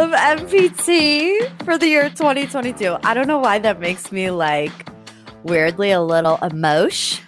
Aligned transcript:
of 0.00 0.12
MPT 0.12 1.62
for 1.62 1.76
the 1.76 1.86
year 1.86 2.08
2022. 2.08 2.96
I 3.04 3.12
don't 3.12 3.28
know 3.28 3.38
why 3.38 3.58
that 3.58 3.80
makes 3.80 4.10
me 4.10 4.30
like 4.30 4.72
weirdly 5.42 5.90
a 5.90 6.00
little 6.00 6.36
emotion, 6.36 7.22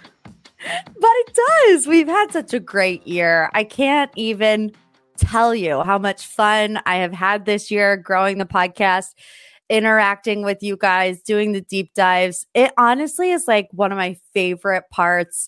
but 0.57 1.11
it 1.11 1.39
does. 1.67 1.85
We've 1.85 2.07
had 2.07 2.31
such 2.31 2.51
a 2.51 2.59
great 2.59 3.05
year. 3.05 3.51
I 3.53 3.63
can't 3.63 4.09
even 4.15 4.71
tell 5.17 5.53
you 5.53 5.83
how 5.83 5.99
much 5.99 6.25
fun 6.25 6.79
I 6.87 6.95
have 6.95 7.13
had 7.13 7.45
this 7.45 7.69
year 7.69 7.95
growing 7.95 8.39
the 8.39 8.45
podcast 8.45 9.09
interacting 9.69 10.41
with 10.41 10.63
you 10.63 10.75
guys, 10.75 11.21
doing 11.21 11.51
the 11.51 11.61
deep 11.61 11.93
dives. 11.93 12.47
It 12.55 12.71
honestly 12.75 13.29
is 13.29 13.47
like 13.47 13.67
one 13.71 13.91
of 13.91 13.99
my 13.99 14.17
favorite 14.33 14.85
parts 14.89 15.47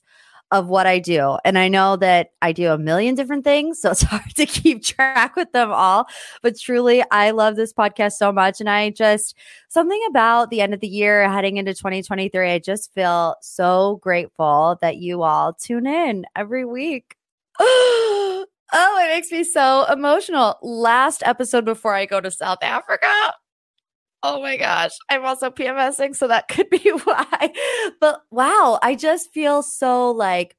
of 0.55 0.67
what 0.67 0.87
I 0.87 0.99
do. 0.99 1.37
And 1.43 1.57
I 1.57 1.67
know 1.67 1.97
that 1.97 2.31
I 2.41 2.53
do 2.53 2.71
a 2.71 2.77
million 2.77 3.13
different 3.13 3.43
things, 3.43 3.81
so 3.81 3.91
it's 3.91 4.01
hard 4.03 4.33
to 4.35 4.45
keep 4.45 4.83
track 4.83 5.35
with 5.35 5.51
them 5.51 5.71
all. 5.71 6.07
But 6.41 6.57
truly, 6.57 7.03
I 7.11 7.31
love 7.31 7.57
this 7.57 7.73
podcast 7.73 8.13
so 8.13 8.31
much. 8.31 8.61
And 8.61 8.69
I 8.69 8.89
just, 8.89 9.35
something 9.67 10.01
about 10.09 10.49
the 10.49 10.61
end 10.61 10.73
of 10.73 10.79
the 10.79 10.87
year 10.87 11.29
heading 11.29 11.57
into 11.57 11.73
2023, 11.73 12.51
I 12.51 12.59
just 12.59 12.93
feel 12.93 13.35
so 13.41 13.99
grateful 14.01 14.77
that 14.81 14.97
you 14.97 15.23
all 15.23 15.53
tune 15.53 15.87
in 15.87 16.25
every 16.35 16.63
week. 16.63 17.17
oh, 17.59 18.45
it 18.73 19.13
makes 19.13 19.31
me 19.31 19.43
so 19.43 19.85
emotional. 19.91 20.57
Last 20.61 21.21
episode 21.25 21.65
before 21.65 21.93
I 21.93 22.05
go 22.05 22.21
to 22.21 22.31
South 22.31 22.59
Africa. 22.61 23.33
Oh 24.27 24.41
my 24.41 24.57
gosh. 24.57 24.91
I'm 25.11 25.23
also 25.23 25.51
PMSing, 25.51 26.15
so 26.15 26.27
that 26.27 26.47
could 26.47 26.67
be 26.71 26.89
why. 27.03 27.53
But 27.99 28.21
wow, 28.31 28.79
I 28.81 28.95
just 28.95 29.31
feel 29.31 29.61
so 29.61 30.09
like 30.09 30.55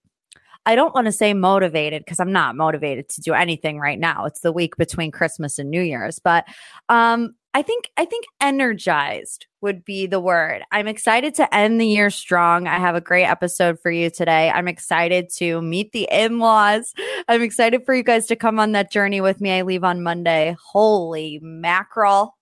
I 0.66 0.76
don't 0.76 0.94
want 0.94 1.06
to 1.06 1.12
say 1.12 1.34
motivated 1.34 2.04
because 2.04 2.20
I'm 2.20 2.32
not 2.32 2.54
motivated 2.54 3.08
to 3.10 3.20
do 3.20 3.34
anything 3.34 3.80
right 3.80 3.98
now. 3.98 4.24
It's 4.24 4.40
the 4.40 4.52
week 4.52 4.76
between 4.76 5.10
Christmas 5.10 5.58
and 5.58 5.68
New 5.68 5.82
Year's, 5.82 6.20
but 6.20 6.44
um 6.88 7.34
I 7.54 7.62
think 7.62 7.90
I 7.96 8.04
think 8.04 8.24
energized 8.40 9.46
would 9.62 9.84
be 9.84 10.06
the 10.06 10.20
word. 10.20 10.62
I'm 10.70 10.86
excited 10.86 11.34
to 11.36 11.52
end 11.52 11.80
the 11.80 11.86
year 11.86 12.10
strong. 12.10 12.68
I 12.68 12.78
have 12.78 12.94
a 12.94 13.00
great 13.00 13.24
episode 13.24 13.80
for 13.80 13.90
you 13.90 14.10
today. 14.10 14.50
I'm 14.50 14.68
excited 14.68 15.28
to 15.38 15.60
meet 15.60 15.90
the 15.90 16.06
in-laws. 16.12 16.94
I'm 17.26 17.42
excited 17.42 17.84
for 17.84 17.94
you 17.94 18.04
guys 18.04 18.26
to 18.26 18.36
come 18.36 18.60
on 18.60 18.72
that 18.72 18.92
journey 18.92 19.20
with 19.20 19.40
me. 19.40 19.50
I 19.52 19.62
leave 19.62 19.82
on 19.82 20.02
Monday. 20.04 20.54
Holy 20.70 21.40
mackerel. 21.42 22.35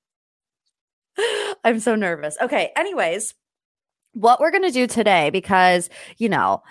I'm 1.64 1.80
so 1.80 1.94
nervous. 1.94 2.36
Okay. 2.40 2.70
Anyways, 2.76 3.34
what 4.12 4.40
we're 4.40 4.50
going 4.50 4.64
to 4.64 4.70
do 4.70 4.86
today, 4.86 5.30
because, 5.30 5.90
you 6.18 6.28
know, 6.28 6.62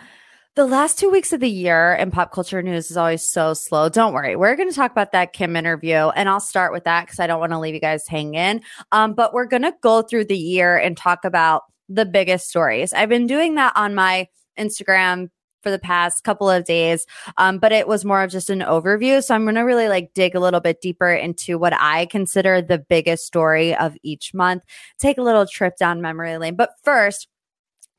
the 0.55 0.65
last 0.65 0.99
two 0.99 1.09
weeks 1.09 1.33
of 1.33 1.39
the 1.39 1.49
year 1.49 1.95
in 1.95 2.11
pop 2.11 2.31
culture 2.31 2.61
news 2.61 2.91
is 2.91 2.97
always 2.97 3.23
so 3.23 3.55
slow. 3.55 3.89
Don't 3.89 4.13
worry. 4.13 4.35
We're 4.35 4.55
going 4.55 4.69
to 4.69 4.75
talk 4.75 4.91
about 4.91 5.11
that 5.11 5.33
Kim 5.33 5.55
interview 5.55 6.09
and 6.15 6.29
I'll 6.29 6.39
start 6.39 6.71
with 6.71 6.83
that 6.83 7.05
because 7.05 7.19
I 7.19 7.25
don't 7.25 7.39
want 7.39 7.53
to 7.53 7.59
leave 7.59 7.73
you 7.73 7.79
guys 7.79 8.07
hanging. 8.07 8.61
Um, 8.91 9.13
but 9.13 9.33
we're 9.33 9.47
going 9.47 9.63
to 9.63 9.73
go 9.81 10.03
through 10.03 10.25
the 10.25 10.37
year 10.37 10.77
and 10.77 10.95
talk 10.95 11.25
about 11.25 11.63
the 11.89 12.05
biggest 12.05 12.49
stories. 12.49 12.93
I've 12.93 13.09
been 13.09 13.25
doing 13.25 13.55
that 13.55 13.73
on 13.75 13.95
my 13.95 14.27
Instagram 14.57 15.29
for 15.63 15.71
the 15.71 15.79
past 15.79 16.23
couple 16.23 16.49
of 16.49 16.65
days. 16.65 17.05
Um, 17.37 17.57
but 17.57 17.71
it 17.71 17.87
was 17.87 18.05
more 18.05 18.21
of 18.21 18.29
just 18.29 18.49
an 18.49 18.59
overview. 18.59 19.23
So 19.23 19.33
I'm 19.33 19.43
going 19.43 19.55
to 19.55 19.61
really 19.61 19.87
like 19.87 20.13
dig 20.13 20.35
a 20.35 20.39
little 20.39 20.59
bit 20.59 20.81
deeper 20.81 21.11
into 21.11 21.57
what 21.57 21.73
I 21.73 22.05
consider 22.07 22.61
the 22.61 22.77
biggest 22.77 23.25
story 23.25 23.75
of 23.75 23.95
each 24.03 24.33
month, 24.33 24.63
take 24.99 25.17
a 25.17 25.23
little 25.23 25.47
trip 25.47 25.77
down 25.77 26.01
memory 26.01 26.37
lane. 26.37 26.55
But 26.55 26.71
first, 26.83 27.27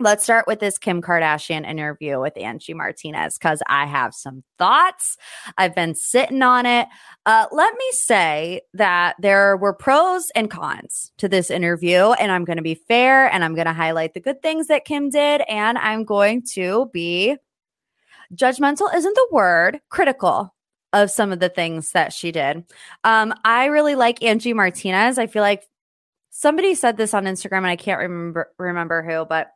Let's 0.01 0.25
start 0.25 0.49
with 0.49 0.59
this 0.59 0.77
Kim 0.77 1.01
Kardashian 1.01 1.65
interview 1.65 2.19
with 2.19 2.37
Angie 2.37 2.75
Martinez 2.75 3.39
because 3.39 3.63
I 3.69 3.87
have 3.87 4.13
some 4.13 4.43
thoughts. 4.59 5.17
I've 5.57 5.75
been 5.75 5.95
sitting 5.95 6.43
on 6.43 6.67
it. 6.67 6.89
Uh, 7.27 7.47
let 7.53 7.73
me 7.75 7.85
say 7.93 8.63
that 8.75 9.15
there 9.21 9.57
were 9.57 9.73
pros 9.73 10.31
and 10.35 10.51
cons 10.51 11.13
to 11.19 11.29
this 11.29 11.49
interview, 11.49 12.11
and 12.11 12.33
I'm 12.33 12.45
going 12.45 12.57
to 12.57 12.63
be 12.63 12.75
fair 12.75 13.33
and 13.33 13.45
I'm 13.45 13.55
going 13.55 13.69
to 13.69 13.73
highlight 13.73 14.15
the 14.15 14.21
good 14.21 14.43
things 14.43 14.67
that 14.67 14.85
Kim 14.85 15.11
did, 15.11 15.43
and 15.49 15.79
I'm 15.79 16.03
going 16.03 16.43
to 16.55 16.91
be 16.93 17.37
judgmental 18.35 18.95
isn't 18.95 19.15
the 19.15 19.29
word, 19.31 19.81
critical 19.89 20.55
of 20.93 21.11
some 21.11 21.33
of 21.33 21.41
the 21.41 21.49
things 21.49 21.93
that 21.93 22.13
she 22.13 22.33
did. 22.33 22.65
Um, 23.03 23.35
I 23.45 23.67
really 23.67 23.97
like 23.97 24.23
Angie 24.23 24.53
Martinez. 24.53 25.19
I 25.19 25.27
feel 25.27 25.43
like 25.43 25.65
somebody 26.31 26.75
said 26.75 26.97
this 26.97 27.15
on 27.15 27.25
Instagram 27.25 27.59
and 27.59 27.67
I 27.67 27.77
can't 27.77 28.01
remember 28.01 28.51
remember 28.59 29.03
who, 29.03 29.25
but 29.25 29.51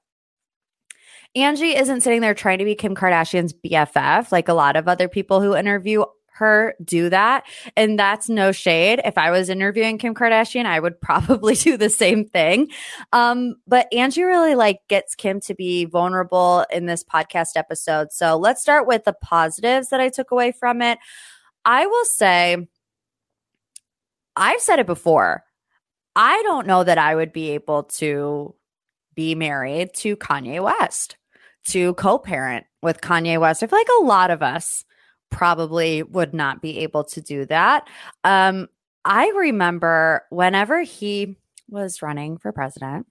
Angie 1.34 1.76
isn't 1.76 2.00
sitting 2.00 2.20
there 2.20 2.34
trying 2.34 2.58
to 2.58 2.64
be 2.64 2.74
Kim 2.74 2.94
Kardashian's 2.94 3.52
BFF 3.52 4.32
like 4.32 4.48
a 4.48 4.54
lot 4.54 4.76
of 4.76 4.88
other 4.88 5.08
people 5.08 5.40
who 5.40 5.54
interview 5.54 6.04
her 6.38 6.74
do 6.82 7.10
that. 7.10 7.44
And 7.76 7.98
that's 7.98 8.28
no 8.28 8.52
shade. 8.52 9.00
If 9.04 9.18
I 9.18 9.30
was 9.30 9.48
interviewing 9.48 9.98
Kim 9.98 10.14
Kardashian, 10.14 10.66
I 10.66 10.80
would 10.80 11.00
probably 11.00 11.54
do 11.54 11.76
the 11.76 11.90
same 11.90 12.24
thing. 12.24 12.70
Um, 13.12 13.56
but 13.66 13.92
Angie 13.92 14.22
really 14.22 14.54
like 14.54 14.80
gets 14.88 15.14
Kim 15.14 15.40
to 15.40 15.54
be 15.54 15.84
vulnerable 15.84 16.64
in 16.72 16.86
this 16.86 17.04
podcast 17.04 17.50
episode. 17.56 18.12
So 18.12 18.36
let's 18.36 18.62
start 18.62 18.86
with 18.86 19.04
the 19.04 19.12
positives 19.12 19.88
that 19.88 20.00
I 20.00 20.08
took 20.08 20.30
away 20.30 20.52
from 20.52 20.82
it. 20.82 20.98
I 21.64 21.86
will 21.86 22.04
say, 22.04 22.68
I've 24.36 24.60
said 24.60 24.78
it 24.78 24.86
before. 24.86 25.44
I 26.14 26.42
don't 26.44 26.66
know 26.66 26.82
that 26.84 26.98
I 26.98 27.14
would 27.14 27.32
be 27.32 27.50
able 27.50 27.84
to 27.84 28.54
be 29.14 29.34
married 29.34 29.94
to 29.94 30.16
Kanye 30.16 30.62
West, 30.62 31.16
to 31.66 31.94
co 31.94 32.18
parent 32.18 32.66
with 32.82 33.00
Kanye 33.00 33.40
West. 33.40 33.62
I 33.62 33.66
feel 33.66 33.78
like 33.78 33.88
a 34.00 34.04
lot 34.04 34.30
of 34.30 34.42
us 34.42 34.84
probably 35.30 36.02
would 36.02 36.34
not 36.34 36.62
be 36.62 36.78
able 36.80 37.04
to 37.04 37.20
do 37.20 37.44
that. 37.46 37.88
Um, 38.24 38.68
I 39.04 39.28
remember 39.30 40.24
whenever 40.30 40.82
he 40.82 41.36
was 41.68 42.02
running 42.02 42.38
for 42.38 42.52
president 42.52 43.06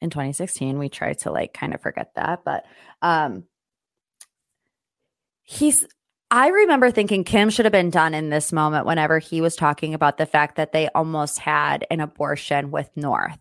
in 0.00 0.10
2016, 0.10 0.78
we 0.78 0.88
tried 0.88 1.18
to 1.20 1.30
like 1.30 1.54
kind 1.54 1.74
of 1.74 1.80
forget 1.80 2.12
that, 2.14 2.44
but 2.44 2.64
um, 3.02 3.44
he's 5.42 5.86
I 6.30 6.48
remember 6.48 6.90
thinking 6.90 7.22
Kim 7.22 7.48
should 7.48 7.64
have 7.64 7.70
been 7.70 7.90
done 7.90 8.12
in 8.12 8.28
this 8.28 8.52
moment 8.52 8.86
whenever 8.86 9.20
he 9.20 9.40
was 9.40 9.54
talking 9.54 9.94
about 9.94 10.18
the 10.18 10.26
fact 10.26 10.56
that 10.56 10.72
they 10.72 10.88
almost 10.88 11.38
had 11.38 11.86
an 11.92 12.00
abortion 12.00 12.72
with 12.72 12.90
North. 12.96 13.38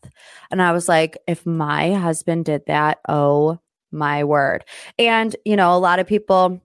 And 0.52 0.62
I 0.62 0.74
was 0.74 0.88
like, 0.88 1.18
if 1.26 1.44
my 1.44 1.94
husband 1.94 2.46
did 2.46 2.68
that, 2.68 3.00
oh 3.10 3.58
my 3.92 4.24
word. 4.24 4.64
And, 5.00 5.36
you 5.44 5.56
know, 5.56 5.76
a 5.76 5.80
lot 5.80 5.98
of 5.98 6.06
people 6.06 6.62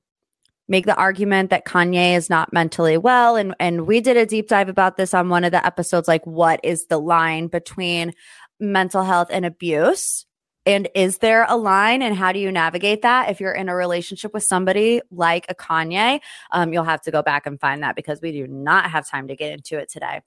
make 0.68 0.86
the 0.86 0.96
argument 0.96 1.50
that 1.50 1.64
Kanye 1.64 2.16
is 2.16 2.28
not 2.28 2.52
mentally 2.52 2.98
well. 2.98 3.36
And, 3.36 3.54
and 3.58 3.86
we 3.86 4.00
did 4.00 4.16
a 4.16 4.26
deep 4.26 4.48
dive 4.48 4.68
about 4.68 4.96
this 4.96 5.14
on 5.14 5.28
one 5.28 5.44
of 5.44 5.52
the 5.52 5.64
episodes 5.64 6.08
like, 6.08 6.26
what 6.26 6.60
is 6.62 6.86
the 6.86 6.98
line 6.98 7.46
between 7.46 8.12
mental 8.60 9.02
health 9.02 9.28
and 9.30 9.46
abuse? 9.46 10.26
And 10.66 10.88
is 10.94 11.18
there 11.18 11.46
a 11.48 11.56
line 11.56 12.02
and 12.02 12.14
how 12.14 12.32
do 12.32 12.38
you 12.38 12.52
navigate 12.52 13.00
that? 13.00 13.30
If 13.30 13.40
you're 13.40 13.52
in 13.52 13.70
a 13.70 13.74
relationship 13.74 14.34
with 14.34 14.42
somebody 14.42 15.00
like 15.10 15.46
a 15.48 15.54
Kanye, 15.54 16.20
um, 16.50 16.74
you'll 16.74 16.84
have 16.84 17.00
to 17.02 17.10
go 17.10 17.22
back 17.22 17.46
and 17.46 17.58
find 17.58 17.82
that 17.82 17.96
because 17.96 18.20
we 18.20 18.32
do 18.32 18.46
not 18.46 18.90
have 18.90 19.08
time 19.08 19.28
to 19.28 19.36
get 19.36 19.52
into 19.52 19.78
it 19.78 19.88
today. 19.90 20.20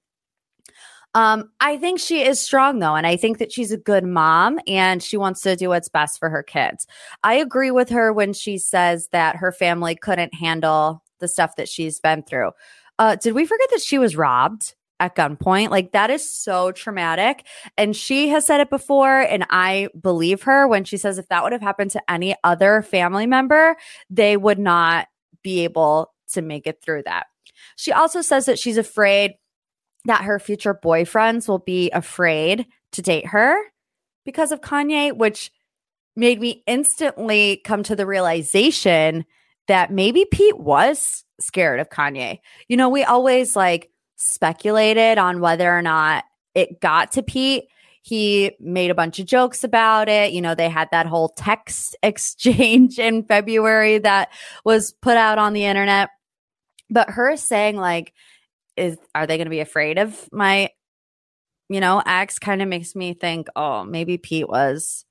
Um, 1.14 1.50
I 1.60 1.78
think 1.78 2.00
she 2.00 2.24
is 2.24 2.40
strong 2.40 2.80
though, 2.80 2.96
and 2.96 3.06
I 3.06 3.18
think 3.18 3.38
that 3.40 3.52
she's 3.52 3.72
a 3.72 3.78
good 3.78 4.06
mom 4.06 4.60
and 4.68 5.04
she 5.04 5.18
wants 5.18 5.42
to 5.42 5.56
do 5.56 5.70
what's 5.70 5.90
best 5.90 6.20
for 6.20 6.30
her 6.30 6.44
kids. 6.44 6.88
I 7.24 7.36
agree 7.36 7.72
with 7.72 7.90
her 7.90 8.14
when 8.14 8.34
she 8.34 8.58
says 8.58 9.10
that 9.12 9.36
her 9.36 9.52
family 9.52 9.96
couldn't 9.96 10.34
handle 10.34 11.04
the 11.20 11.28
stuff 11.28 11.56
that 11.58 11.68
she's 11.70 12.00
been 12.00 12.24
through. 12.24 12.52
Uh, 12.98 13.16
did 13.16 13.34
we 13.34 13.46
forget 13.46 13.70
that 13.72 13.82
she 13.82 13.98
was 13.98 14.16
robbed? 14.16 14.76
at 15.02 15.16
gunpoint. 15.16 15.72
Like 15.72 15.92
that 15.94 16.12
is 16.12 16.30
so 16.30 16.72
traumatic. 16.72 17.46
And 17.76 17.96
she 17.96 18.30
has 18.30 18.46
said 18.46 18.62
it 18.62 18.70
before, 18.70 19.22
and 19.22 19.46
I 19.50 19.90
believe 20.00 20.44
her 20.44 20.68
when 20.68 20.84
she 20.84 20.96
says 20.96 21.18
if 21.18 21.28
that 21.30 21.44
would 21.44 21.52
have 21.52 21.62
happened 21.62 21.90
to 21.92 22.12
any 22.12 22.36
other 22.44 22.84
family 22.84 23.26
member, 23.26 23.76
they 24.12 24.38
would 24.38 24.60
not 24.60 25.08
be 25.42 25.64
able 25.64 26.14
to 26.34 26.44
make 26.44 26.68
it 26.68 26.82
through 26.82 27.04
that. 27.04 27.26
She 27.76 27.92
also 27.92 28.22
says 28.22 28.46
that 28.46 28.60
she's 28.60 28.78
afraid 28.78 29.34
that 30.06 30.24
her 30.24 30.40
future 30.40 30.74
boyfriends 30.74 31.48
will 31.48 31.60
be 31.60 31.90
afraid 31.92 32.66
to 32.94 33.02
date 33.02 33.28
her 33.28 33.56
because 34.26 34.52
of 34.52 34.62
Kanye, 34.62 35.16
which 35.16 35.52
made 36.16 36.40
me 36.40 36.64
instantly 36.68 37.62
come 37.64 37.84
to 37.84 37.96
the 37.96 38.06
realization 38.06 39.26
that 39.68 39.92
maybe 39.92 40.26
Pete 40.26 40.60
was 40.60 41.24
scared 41.40 41.80
of 41.80 41.90
Kanye. 41.90 42.40
You 42.68 42.78
know, 42.78 42.90
we 42.90 43.04
always 43.04 43.56
like 43.56 43.90
speculated 44.18 45.18
on 45.18 45.40
whether 45.40 45.72
or 45.72 45.82
not 45.82 46.26
it 46.54 46.82
got 46.82 47.14
to 47.14 47.24
Pete. 47.24 47.66
He 48.04 48.52
made 48.60 48.92
a 48.92 48.96
bunch 48.96 49.20
of 49.20 49.28
jokes 49.28 49.64
about 49.64 50.10
it. 50.10 50.34
You 50.34 50.42
know, 50.42 50.56
they 50.56 50.70
had 50.70 50.90
that 50.92 51.06
whole 51.06 51.30
text 51.30 51.96
exchange 52.04 53.00
in 53.00 53.24
February 53.24 54.00
that 54.00 54.30
was 54.66 54.94
put 55.02 55.18
out 55.18 55.38
on 55.38 55.54
the 55.54 55.66
internet. 55.66 56.10
But 56.90 57.12
her 57.12 57.38
saying, 57.38 57.78
like, 57.78 58.14
is 58.82 58.98
are 59.16 59.28
they 59.28 59.38
going 59.38 59.46
to 59.46 59.52
be 59.52 59.60
afraid 59.60 59.98
of 59.98 60.28
my, 60.32 60.70
you 61.70 61.80
know, 61.80 62.02
ex 62.06 62.40
kind 62.40 62.62
of 62.62 62.68
makes 62.68 62.96
me 62.96 63.14
think, 63.14 63.48
oh, 63.56 63.84
maybe 63.84 64.18
Pete 64.18 64.50
was 64.50 65.06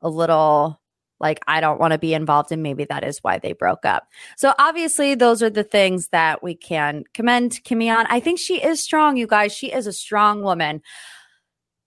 a 0.00 0.08
little 0.08 0.80
like 1.20 1.40
I 1.46 1.60
don't 1.60 1.78
want 1.78 1.92
to 1.92 1.98
be 1.98 2.14
involved 2.14 2.50
and 2.50 2.62
maybe 2.62 2.84
that 2.86 3.04
is 3.04 3.20
why 3.22 3.38
they 3.38 3.52
broke 3.52 3.86
up. 3.86 4.08
So 4.36 4.52
obviously 4.58 5.14
those 5.14 5.42
are 5.42 5.50
the 5.50 5.62
things 5.62 6.08
that 6.08 6.42
we 6.42 6.54
can 6.54 7.04
commend 7.14 7.60
Kimmy 7.64 7.96
on. 7.96 8.06
I 8.08 8.18
think 8.18 8.40
she 8.40 8.60
is 8.62 8.82
strong, 8.82 9.16
you 9.16 9.28
guys. 9.28 9.54
She 9.54 9.72
is 9.72 9.86
a 9.86 9.92
strong 9.92 10.42
woman. 10.42 10.82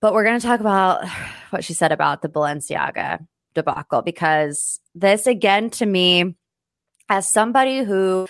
But 0.01 0.13
we're 0.13 0.23
going 0.23 0.39
to 0.39 0.47
talk 0.47 0.61
about 0.61 1.05
what 1.49 1.63
she 1.63 1.73
said 1.73 1.91
about 1.91 2.21
the 2.21 2.29
Balenciaga 2.29 3.27
debacle 3.53 4.01
because 4.01 4.79
this 4.93 5.27
again 5.27 5.69
to 5.71 5.85
me 5.85 6.35
as 7.09 7.31
somebody 7.31 7.83
who 7.83 8.27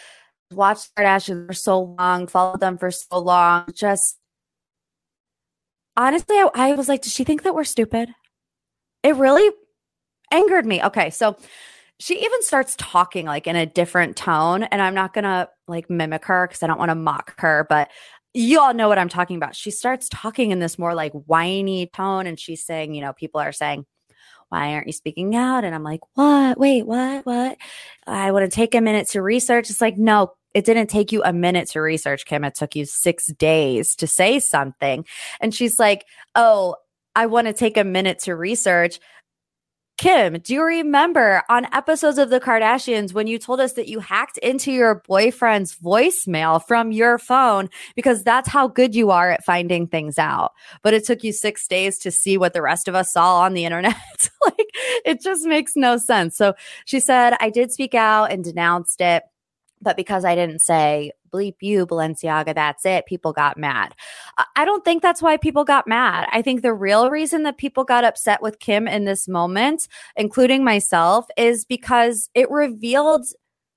watched 0.51 0.95
Kardashians 0.95 1.47
for 1.47 1.53
so 1.53 1.95
long, 2.00 2.27
followed 2.27 2.59
them 2.59 2.77
for 2.77 2.92
so 2.92 3.19
long, 3.19 3.65
just 3.74 4.18
honestly, 5.97 6.36
I, 6.38 6.50
I 6.53 6.74
was 6.74 6.88
like, 6.88 7.01
does 7.01 7.13
she 7.13 7.24
think 7.24 7.44
that 7.44 7.56
we're 7.56 7.63
stupid? 7.63 8.09
It 9.03 9.15
really 9.15 9.50
angered 10.31 10.65
me. 10.65 10.83
Okay, 10.83 11.09
so 11.09 11.38
she 12.00 12.19
even 12.24 12.42
starts 12.42 12.75
talking 12.77 13.25
like 13.25 13.47
in 13.47 13.56
a 13.56 13.65
different 13.65 14.18
tone, 14.18 14.63
and 14.63 14.81
I'm 14.81 14.95
not 14.95 15.13
gonna 15.13 15.50
like 15.68 15.89
mimic 15.89 16.25
her 16.25 16.48
because 16.48 16.63
I 16.63 16.68
don't 16.68 16.80
want 16.80 16.89
to 16.89 16.95
mock 16.95 17.39
her, 17.39 17.65
but 17.69 17.89
you 18.33 18.59
all 18.59 18.74
know 18.74 18.89
what 18.89 19.00
I'm 19.00 19.09
talking 19.09 19.38
about. 19.38 19.56
She 19.56 19.71
starts 19.71 20.09
talking 20.09 20.51
in 20.51 20.59
this 20.59 20.77
more 20.77 20.94
like 20.94 21.13
whiny 21.13 21.89
tone, 21.94 22.27
and 22.27 22.39
she's 22.39 22.65
saying, 22.65 22.94
you 22.94 23.01
know, 23.01 23.13
people 23.13 23.39
are 23.39 23.53
saying, 23.53 23.86
why 24.50 24.74
aren't 24.74 24.88
you 24.88 24.94
speaking 24.94 25.36
out? 25.36 25.63
And 25.63 25.74
I'm 25.74 25.83
like, 25.83 26.01
what? 26.13 26.57
Wait, 26.59 26.86
what? 26.86 27.25
What? 27.25 27.57
I 28.07 28.31
want 28.31 28.50
to 28.50 28.56
take 28.56 28.75
a 28.75 28.81
minute 28.81 29.09
to 29.09 29.21
research. 29.21 29.69
It's 29.69 29.81
like, 29.81 29.97
no, 29.97 30.33
it 30.53 30.65
didn't 30.65 30.88
take 30.88 31.12
you 31.12 31.24
a 31.24 31.33
minute 31.33 31.69
to 31.69 31.81
research, 31.81 32.25
Kim. 32.25 32.44
It 32.44 32.56
took 32.56 32.75
you 32.75 32.86
six 32.86 33.27
days 33.33 33.95
to 33.95 34.07
say 34.07 34.39
something. 34.39 35.06
And 35.42 35.53
she's 35.53 35.80
like, 35.80 36.06
oh, 36.36 36.75
I 37.15 37.25
want 37.25 37.47
to 37.47 37.53
take 37.53 37.77
a 37.77 37.83
minute 37.83 38.19
to 38.19 38.36
research. 38.36 39.00
Kim, 39.97 40.39
do 40.39 40.53
you 40.53 40.62
remember 40.62 41.42
on 41.47 41.74
episodes 41.74 42.18
of 42.18 42.30
The 42.30 42.42
Kardashians 42.42 43.13
when 43.13 43.27
you 43.27 43.39
told 43.39 43.62
us 43.62 43.74
that 43.74 43.88
you 43.88 44.01
hacked 44.01 44.38
into 44.39 44.74
your 44.74 44.95
boyfriend's 45.07 45.77
voicemail 45.77 46.62
from 46.62 46.92
your 46.92 47.18
phone 47.18 47.69
because 47.95 48.21
that's 48.21 48.50
how 48.50 48.68
good 48.68 48.94
you 48.94 49.12
are 49.12 49.31
at 49.31 49.45
finding 49.45 49.88
things 49.88 50.19
out? 50.19 50.51
But 50.81 50.94
it 50.94 51.06
took 51.06 51.24
you 51.24 51.31
six 51.31 51.65
days 51.65 51.97
to 52.00 52.12
see 52.12 52.38
what 52.38 52.51
the 52.51 52.62
rest 52.62 52.89
of 52.89 52.95
us 52.95 53.13
saw 53.13 53.39
on 53.39 53.53
the 53.53 53.63
internet. 53.63 53.95
like, 54.45 54.69
it 55.06 55.21
just 55.21 55.45
makes 55.45 55.77
no 55.77 55.95
sense. 55.95 56.36
So 56.36 56.56
she 56.83 57.00
said, 57.00 57.38
I 57.39 57.50
did 57.50 57.71
speak 57.71 57.95
out 57.95 58.33
and 58.33 58.44
denounced 58.44 59.00
it. 59.00 59.24
But 59.81 59.95
because 59.95 60.25
I 60.25 60.36
didn't 60.36 60.59
say 60.59 61.12
bleep 61.35 61.55
you, 61.59 61.85
Balenciaga, 61.85 62.55
that's 62.55 62.85
it, 62.85 63.05
people 63.05 63.33
got 63.33 63.57
mad. 63.57 63.93
I 64.55 64.63
don't 64.63 64.85
think 64.85 65.01
that's 65.01 65.21
why 65.21 65.37
people 65.37 65.63
got 65.63 65.87
mad. 65.87 66.27
I 66.31 66.41
think 66.41 66.61
the 66.61 66.73
real 66.73 67.09
reason 67.09 67.43
that 67.43 67.57
people 67.57 67.83
got 67.83 68.05
upset 68.05 68.41
with 68.41 68.59
Kim 68.59 68.87
in 68.87 69.05
this 69.05 69.27
moment, 69.27 69.87
including 70.15 70.63
myself, 70.63 71.25
is 71.37 71.65
because 71.65 72.29
it 72.33 72.49
revealed 72.49 73.25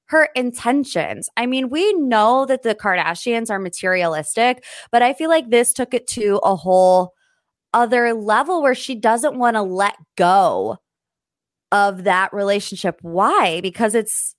her 0.07 0.29
intentions. 0.35 1.29
I 1.37 1.47
mean, 1.47 1.69
we 1.69 1.93
know 1.95 2.47
that 2.47 2.63
the 2.63 2.75
Kardashians 2.75 3.51
are 3.51 3.59
materialistic, 3.59 4.65
but 4.91 5.03
I 5.03 5.13
feel 5.13 5.29
like 5.29 5.51
this 5.51 5.73
took 5.73 5.93
it 5.93 6.07
to 6.09 6.41
a 6.43 6.57
whole 6.57 7.13
other 7.75 8.15
level 8.15 8.63
where 8.63 8.75
she 8.75 8.95
doesn't 8.95 9.39
want 9.39 9.57
to 9.57 9.63
let 9.63 9.97
go 10.17 10.79
of 11.71 12.05
that 12.05 12.33
relationship. 12.33 12.99
Why? 13.03 13.61
Because 13.61 13.95
it's 13.95 14.35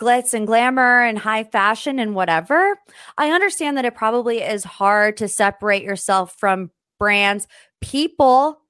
glitz 0.00 0.32
and 0.32 0.46
glamour 0.46 1.02
and 1.02 1.18
high 1.18 1.44
fashion 1.44 1.98
and 1.98 2.14
whatever. 2.14 2.78
I 3.18 3.30
understand 3.30 3.76
that 3.76 3.84
it 3.84 3.94
probably 3.94 4.40
is 4.40 4.64
hard 4.64 5.16
to 5.18 5.28
separate 5.28 5.82
yourself 5.82 6.34
from 6.38 6.70
brands, 6.98 7.46
people 7.80 8.60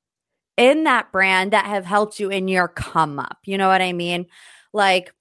in 0.57 0.85
that 0.85 1.13
brand 1.13 1.53
that 1.53 1.67
have 1.67 1.87
helped 1.87 2.19
you 2.21 2.29
in 2.31 2.49
your 2.49 2.69
come 2.69 3.19
up. 3.19 3.39
You 3.45 3.57
know 3.59 3.69
what 3.69 3.81
I 3.81 3.93
mean? 3.93 4.27
Like 4.73 5.15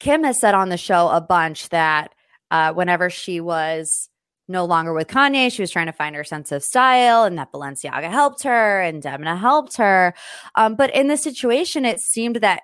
Kim 0.00 0.24
has 0.24 0.38
said 0.38 0.54
on 0.54 0.68
the 0.68 0.76
show 0.76 1.08
a 1.08 1.20
bunch 1.20 1.68
that 1.68 2.14
uh, 2.50 2.72
whenever 2.72 3.08
she 3.08 3.40
was 3.40 4.08
no 4.48 4.64
longer 4.64 4.92
with 4.92 5.06
Kanye, 5.06 5.52
she 5.52 5.62
was 5.62 5.70
trying 5.70 5.86
to 5.86 5.92
find 5.92 6.16
her 6.16 6.24
sense 6.24 6.50
of 6.50 6.64
style 6.64 7.24
and 7.24 7.38
that 7.38 7.52
Balenciaga 7.52 8.10
helped 8.10 8.42
her 8.42 8.80
and 8.80 9.02
Demna 9.02 9.38
helped 9.38 9.76
her. 9.76 10.12
Um, 10.56 10.74
but 10.74 10.92
in 10.94 11.06
this 11.06 11.22
situation, 11.22 11.84
it 11.84 12.00
seemed 12.00 12.36
that 12.36 12.62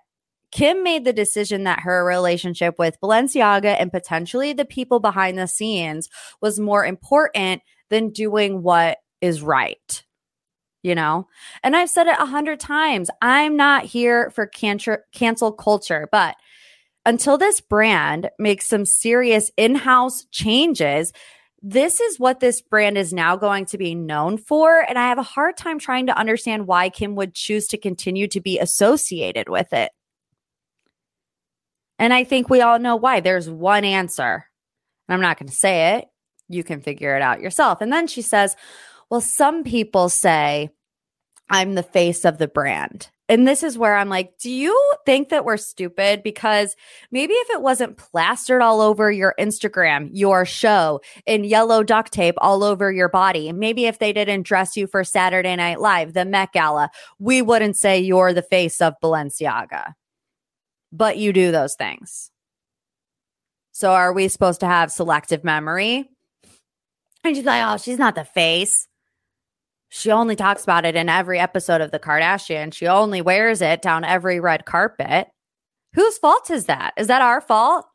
Kim 0.52 0.82
made 0.82 1.04
the 1.04 1.12
decision 1.12 1.64
that 1.64 1.81
her 1.81 2.04
relationship 2.04 2.78
with 2.78 3.00
Balenciaga 3.02 3.76
and 3.78 3.90
potentially 3.90 4.52
the 4.52 4.64
people 4.64 5.00
behind 5.00 5.38
the 5.38 5.48
scenes 5.48 6.08
was 6.40 6.60
more 6.60 6.84
important 6.84 7.62
than 7.90 8.10
doing 8.10 8.62
what 8.62 8.98
is 9.20 9.43
right. 9.43 10.04
You 10.82 10.94
know, 10.94 11.26
and 11.64 11.75
I've 11.75 11.90
said 11.90 12.06
it 12.06 12.16
a 12.19 12.26
hundred 12.26 12.60
times. 12.60 13.10
I'm 13.20 13.56
not 13.56 13.84
here 13.84 14.31
for 14.31 14.46
cancer, 14.46 15.04
cancel 15.12 15.50
culture, 15.50 16.08
but 16.12 16.37
until 17.04 17.38
this 17.38 17.60
brand 17.60 18.31
makes 18.38 18.66
some 18.66 18.84
serious 18.84 19.50
in 19.56 19.75
house 19.75 20.26
changes, 20.31 21.12
this 21.62 22.00
is 22.00 22.20
what 22.20 22.38
this 22.38 22.60
brand 22.60 22.98
is 22.98 23.12
now 23.12 23.34
going 23.37 23.64
to 23.66 23.78
be 23.78 23.94
known 23.94 24.38
for. 24.38 24.84
And 24.88 24.96
I 24.98 25.08
have 25.08 25.19
a 25.19 25.25
hard 25.25 25.56
time 25.56 25.78
trying 25.78 26.06
to 26.06 26.16
understand 26.16 26.66
why 26.69 26.90
Kim 26.90 27.16
would 27.16 27.34
choose 27.34 27.66
to 27.69 27.78
continue 27.78 28.28
to 28.28 28.40
be 28.40 28.58
associated 28.58 29.48
with 29.48 29.72
it. 29.72 29.91
And 31.98 32.12
I 32.12 32.24
think 32.24 32.50
we 32.50 32.60
all 32.60 32.79
know 32.79 32.96
why. 32.96 33.20
There's 33.20 33.48
one 33.48 33.84
answer. 33.84 34.44
And 35.08 35.15
I'm 35.15 35.20
not 35.20 35.38
going 35.38 35.48
to 35.48 35.55
say 35.55 35.96
it. 35.96 36.06
You 36.48 36.62
can 36.62 36.81
figure 36.81 37.17
it 37.17 37.22
out 37.22 37.41
yourself. 37.41 37.81
And 37.81 37.93
then 37.93 38.06
she 38.06 38.22
says, 38.22 38.56
Well, 39.10 39.20
some 39.20 39.65
people 39.65 40.08
say 40.08 40.70
I'm 41.48 41.74
the 41.74 41.82
face 41.82 42.24
of 42.24 42.38
the 42.38 42.48
brand. 42.48 43.08
And 43.29 43.46
this 43.46 43.65
is 43.65 43.76
where 43.76 43.96
I'm 43.96 44.08
like, 44.08 44.38
do 44.38 44.50
you 44.50 44.94
think 45.05 45.31
that 45.31 45.44
we're 45.44 45.56
stupid? 45.56 46.22
Because 46.22 46.76
maybe 47.10 47.32
if 47.34 47.50
it 47.50 47.60
wasn't 47.60 47.96
plastered 47.96 48.62
all 48.62 48.81
over 48.81 49.10
your 49.10 49.34
Instagram, 49.38 50.10
your 50.12 50.44
show, 50.44 51.00
in 51.26 51.43
yellow 51.43 51.82
duct 51.82 52.12
tape 52.12 52.36
all 52.38 52.62
over 52.62 52.93
your 52.93 53.08
body, 53.08 53.53
maybe 53.53 53.86
if 53.86 53.98
they 53.98 54.12
didn't 54.12 54.44
dress 54.44 54.76
you 54.76 54.86
for 54.86 55.03
Saturday 55.03 55.56
Night 55.56 55.81
Live, 55.81 56.12
the 56.12 56.24
Met 56.24 56.53
Gala, 56.53 56.88
we 57.19 57.43
wouldn't 57.43 57.76
say 57.76 57.98
you're 57.98 58.32
the 58.32 58.43
face 58.43 58.81
of 58.81 58.94
Balenciaga 59.03 59.94
but 60.96 61.19
you 61.19 61.32
do 61.32 61.53
those 61.53 61.74
things. 61.74 62.31
So 63.72 63.93
are 63.93 64.12
we 64.12 64.29
supposed 64.29 64.60
to 64.60 64.67
have 64.67 64.91
selective 64.91 65.44
memory? 65.44 66.08
And 67.24 67.36
she's 67.36 67.44
like, 67.44 67.62
oh, 67.67 67.76
she's 67.76 67.98
not 67.98 68.15
the 68.15 68.24
face. 68.24 68.88
She 69.88 70.10
only 70.10 70.36
talks 70.36 70.65
about 70.65 70.84
it 70.84 70.96
in 70.96 71.08
every 71.08 71.38
episode 71.38 71.81
of 71.81 71.91
The 71.91 71.98
Kardashian. 71.98 72.72
She 72.72 72.86
only 72.86 73.20
wears 73.20 73.60
it 73.60 73.82
down 73.82 74.05
every 74.05 74.41
red 74.41 74.65
carpet. 74.65 75.29
Whose 75.94 76.19
fault 76.19 76.50
is 76.50 76.67
that? 76.67 76.94
Is 76.96 77.06
that 77.06 77.22
our 77.22 77.41
fault 77.41 77.86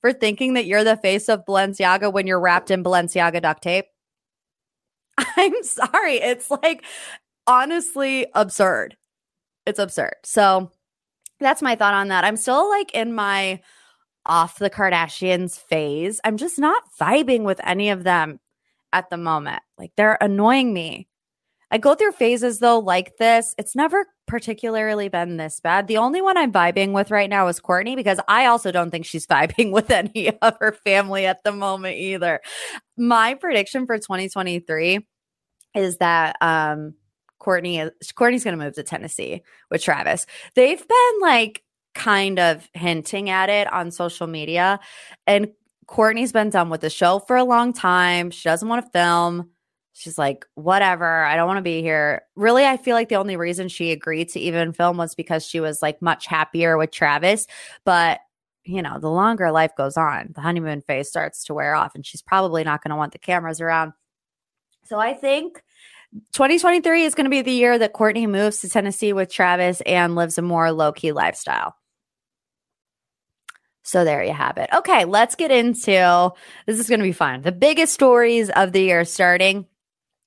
for 0.00 0.12
thinking 0.12 0.54
that 0.54 0.66
you're 0.66 0.84
the 0.84 0.96
face 0.96 1.28
of 1.28 1.44
Balenciaga 1.46 2.12
when 2.12 2.26
you're 2.26 2.40
wrapped 2.40 2.70
in 2.70 2.84
Balenciaga 2.84 3.40
duct 3.40 3.62
tape? 3.62 3.86
I'm 5.18 5.62
sorry. 5.62 6.16
It's 6.16 6.50
like 6.50 6.84
honestly 7.46 8.26
absurd. 8.34 8.96
It's 9.66 9.78
absurd. 9.78 10.14
So 10.24 10.70
that's 11.40 11.62
my 11.62 11.74
thought 11.74 11.94
on 11.94 12.08
that. 12.08 12.24
I'm 12.24 12.36
still 12.36 12.68
like 12.68 12.92
in 12.94 13.14
my 13.14 13.60
off 14.26 14.58
the 14.58 14.70
Kardashians 14.70 15.58
phase. 15.58 16.20
I'm 16.24 16.36
just 16.36 16.58
not 16.58 16.82
vibing 17.00 17.42
with 17.42 17.60
any 17.64 17.90
of 17.90 18.04
them 18.04 18.40
at 18.92 19.10
the 19.10 19.16
moment. 19.16 19.62
Like 19.78 19.92
they're 19.96 20.18
annoying 20.20 20.72
me. 20.72 21.08
I 21.70 21.78
go 21.78 21.94
through 21.94 22.12
phases 22.12 22.58
though 22.58 22.78
like 22.78 23.16
this. 23.18 23.54
It's 23.58 23.76
never 23.76 24.06
particularly 24.26 25.08
been 25.08 25.36
this 25.36 25.60
bad. 25.60 25.86
The 25.86 25.98
only 25.98 26.22
one 26.22 26.36
I'm 26.36 26.52
vibing 26.52 26.92
with 26.92 27.10
right 27.10 27.28
now 27.28 27.48
is 27.48 27.60
Kourtney 27.60 27.96
because 27.96 28.20
I 28.28 28.46
also 28.46 28.70
don't 28.70 28.90
think 28.90 29.06
she's 29.06 29.26
vibing 29.28 29.70
with 29.72 29.90
any 29.90 30.30
of 30.40 30.56
her 30.60 30.72
family 30.72 31.26
at 31.26 31.44
the 31.44 31.52
moment 31.52 31.96
either. 31.96 32.40
My 32.96 33.34
prediction 33.34 33.86
for 33.86 33.96
2023 33.98 35.06
is 35.74 35.98
that 35.98 36.36
um 36.40 36.94
Kourtney 37.40 37.84
is 38.00 38.12
Kourtney's 38.12 38.44
going 38.44 38.58
to 38.58 38.64
move 38.64 38.74
to 38.74 38.82
Tennessee 38.82 39.42
with 39.70 39.82
Travis. 39.82 40.26
They've 40.54 40.86
been 40.86 41.20
like 41.20 41.62
kind 41.94 42.38
of 42.38 42.68
hinting 42.74 43.30
at 43.30 43.48
it 43.48 43.72
on 43.72 43.90
social 43.90 44.26
media 44.26 44.78
and 45.26 45.48
Kourtney's 45.88 46.32
been 46.32 46.50
done 46.50 46.68
with 46.68 46.82
the 46.82 46.90
show 46.90 47.18
for 47.18 47.36
a 47.36 47.44
long 47.44 47.72
time. 47.72 48.30
She 48.30 48.48
doesn't 48.48 48.68
want 48.68 48.84
to 48.84 48.90
film. 48.90 49.50
She's 49.94 50.18
like, 50.18 50.44
whatever, 50.54 51.24
I 51.24 51.34
don't 51.34 51.48
want 51.48 51.56
to 51.58 51.62
be 51.62 51.80
here. 51.80 52.22
Really, 52.36 52.64
I 52.64 52.76
feel 52.76 52.94
like 52.94 53.08
the 53.08 53.16
only 53.16 53.36
reason 53.36 53.68
she 53.68 53.90
agreed 53.90 54.28
to 54.30 54.40
even 54.40 54.72
film 54.72 54.96
was 54.96 55.14
because 55.14 55.44
she 55.44 55.58
was 55.58 55.82
like 55.82 56.00
much 56.00 56.26
happier 56.26 56.76
with 56.76 56.92
Travis. 56.92 57.48
But, 57.84 58.20
you 58.64 58.82
know, 58.82 59.00
the 59.00 59.10
longer 59.10 59.50
life 59.50 59.74
goes 59.76 59.96
on, 59.96 60.32
the 60.34 60.40
honeymoon 60.40 60.82
phase 60.82 61.08
starts 61.08 61.42
to 61.44 61.54
wear 61.54 61.74
off, 61.74 61.96
and 61.96 62.06
she's 62.06 62.22
probably 62.22 62.62
not 62.62 62.82
going 62.82 62.90
to 62.90 62.96
want 62.96 63.12
the 63.12 63.18
cameras 63.18 63.60
around. 63.60 63.92
So 64.84 65.00
I 65.00 65.14
think 65.14 65.62
2023 66.32 67.04
is 67.04 67.14
going 67.14 67.24
to 67.24 67.30
be 67.30 67.42
the 67.42 67.52
year 67.52 67.78
that 67.78 67.92
Kourtney 67.92 68.28
moves 68.28 68.60
to 68.60 68.68
Tennessee 68.68 69.12
with 69.12 69.30
Travis 69.30 69.82
and 69.82 70.14
lives 70.14 70.38
a 70.38 70.42
more 70.42 70.72
low 70.72 70.92
key 70.92 71.12
lifestyle. 71.12 71.74
So 73.82 74.04
there 74.04 74.22
you 74.22 74.32
have 74.32 74.58
it. 74.58 74.68
Okay, 74.74 75.04
let's 75.04 75.34
get 75.34 75.50
into 75.50 76.30
this 76.66 76.78
is 76.78 76.88
going 76.88 77.00
to 77.00 77.04
be 77.04 77.12
fun. 77.12 77.42
The 77.42 77.52
biggest 77.52 77.94
stories 77.94 78.50
of 78.50 78.72
the 78.72 78.82
year 78.82 79.04
starting 79.04 79.66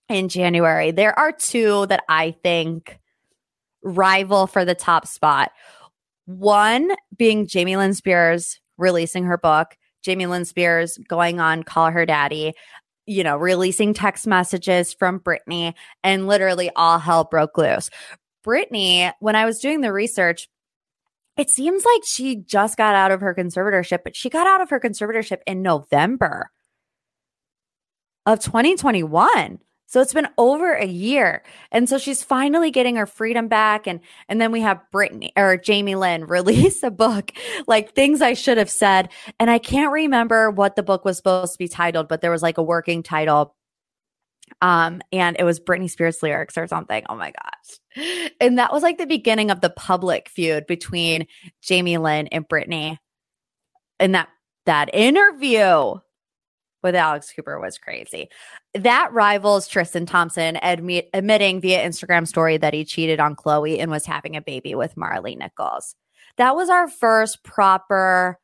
in 0.09 0.29
January. 0.29 0.91
There 0.91 1.17
are 1.17 1.31
two 1.31 1.85
that 1.88 2.03
I 2.09 2.31
think 2.43 3.00
rival 3.83 4.47
for 4.47 4.65
the 4.65 4.75
top 4.75 5.07
spot. 5.07 5.51
One 6.25 6.91
being 7.17 7.47
Jamie 7.47 7.77
Lynn 7.77 7.93
Spears 7.93 8.59
releasing 8.77 9.25
her 9.25 9.38
book, 9.38 9.75
Jamie 10.03 10.25
Lynn 10.25 10.45
Spears 10.45 10.97
going 11.07 11.39
on 11.39 11.63
Call 11.63 11.91
Her 11.91 12.05
Daddy, 12.05 12.53
you 13.05 13.24
know, 13.24 13.38
releasing 13.38 13.93
text 13.93 14.27
messages 14.27 14.93
from 14.93 15.20
Britney, 15.20 15.74
and 16.03 16.27
literally 16.27 16.70
all 16.75 17.00
hell 17.00 17.24
broke 17.24 17.58
loose. 17.58 17.89
Britney, 18.46 19.12
when 19.20 19.36
I 19.36 19.46
was 19.46 19.60
doing 19.60 19.81
the 19.81 19.93
research, 19.93 20.50
it 21.38 21.50
seems 21.50 21.86
like 21.86 22.01
she 22.05 22.36
just 22.36 22.77
got 22.77 22.96
out 22.96 23.12
of 23.12 23.22
her 23.22 23.34
conservatorship, 23.34 24.00
but 24.03 24.15
she 24.15 24.29
got 24.29 24.48
out 24.48 24.62
of 24.62 24.70
her 24.70 24.79
conservatorship 24.79 25.39
in 25.48 25.62
November 25.62 26.50
of 28.25 28.39
2021. 28.39 29.60
So 29.91 30.00
it's 30.00 30.13
been 30.13 30.29
over 30.38 30.71
a 30.71 30.86
year. 30.86 31.43
And 31.69 31.89
so 31.89 31.98
she's 31.98 32.24
finally 32.24 32.71
getting 32.71 32.95
her 32.95 33.05
freedom 33.05 33.50
back. 33.50 33.88
And 33.88 34.00
and 34.29 34.39
then 34.39 34.53
we 34.53 34.62
have 34.62 34.81
Britney 34.93 35.31
or 35.36 35.57
Jamie 35.57 35.95
Lynn 35.95 36.25
release 36.27 36.81
a 36.81 36.89
book, 36.89 37.33
like 37.67 37.93
things 37.93 38.21
I 38.21 38.33
should 38.33 38.57
have 38.57 38.69
said. 38.69 39.10
And 39.38 39.51
I 39.51 39.57
can't 39.57 39.91
remember 39.91 40.50
what 40.50 40.77
the 40.77 40.83
book 40.83 41.03
was 41.03 41.17
supposed 41.17 41.51
to 41.51 41.60
be 41.60 41.67
titled, 41.67 42.07
but 42.07 42.21
there 42.21 42.31
was 42.31 42.41
like 42.41 42.57
a 42.57 42.63
working 42.63 43.03
title 43.03 43.53
um, 44.62 45.01
and 45.12 45.36
it 45.38 45.43
was 45.43 45.60
Britney 45.60 45.89
Spears 45.89 46.24
lyrics 46.24 46.57
or 46.57 46.67
something. 46.67 47.03
Oh 47.10 47.15
my 47.15 47.31
gosh. 47.31 48.33
And 48.39 48.60
that 48.60 48.71
was 48.71 48.83
like 48.83 48.98
the 48.98 49.05
beginning 49.05 49.51
of 49.51 49.60
the 49.60 49.69
public 49.69 50.29
feud 50.29 50.67
between 50.67 51.27
Jamie 51.62 51.98
Lynn 51.98 52.27
and 52.27 52.48
Britney. 52.48 52.98
And 54.00 54.15
that 54.15 54.29
that 54.65 54.89
interview 54.93 55.95
with 56.83 56.95
Alex 56.95 57.31
Cooper 57.33 57.59
was 57.59 57.77
crazy. 57.77 58.29
That 58.73 59.11
rivals 59.13 59.67
Tristan 59.67 60.05
Thompson 60.05 60.57
admit, 60.61 61.09
admitting 61.13 61.61
via 61.61 61.88
Instagram 61.88 62.27
story 62.27 62.57
that 62.57 62.73
he 62.73 62.85
cheated 62.85 63.19
on 63.19 63.35
Khloe 63.35 63.79
and 63.79 63.91
was 63.91 64.05
having 64.05 64.35
a 64.35 64.41
baby 64.41 64.75
with 64.75 64.95
Maralee 64.95 65.38
Nichols. 65.38 65.95
That 66.38 66.55
was 66.55 66.69
our 66.69 66.88
first 66.88 67.43
proper 67.43 68.39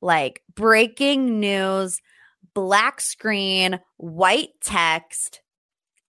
like 0.00 0.42
breaking 0.54 1.40
news 1.40 2.00
black 2.54 3.00
screen, 3.00 3.80
white 3.96 4.50
text. 4.60 5.40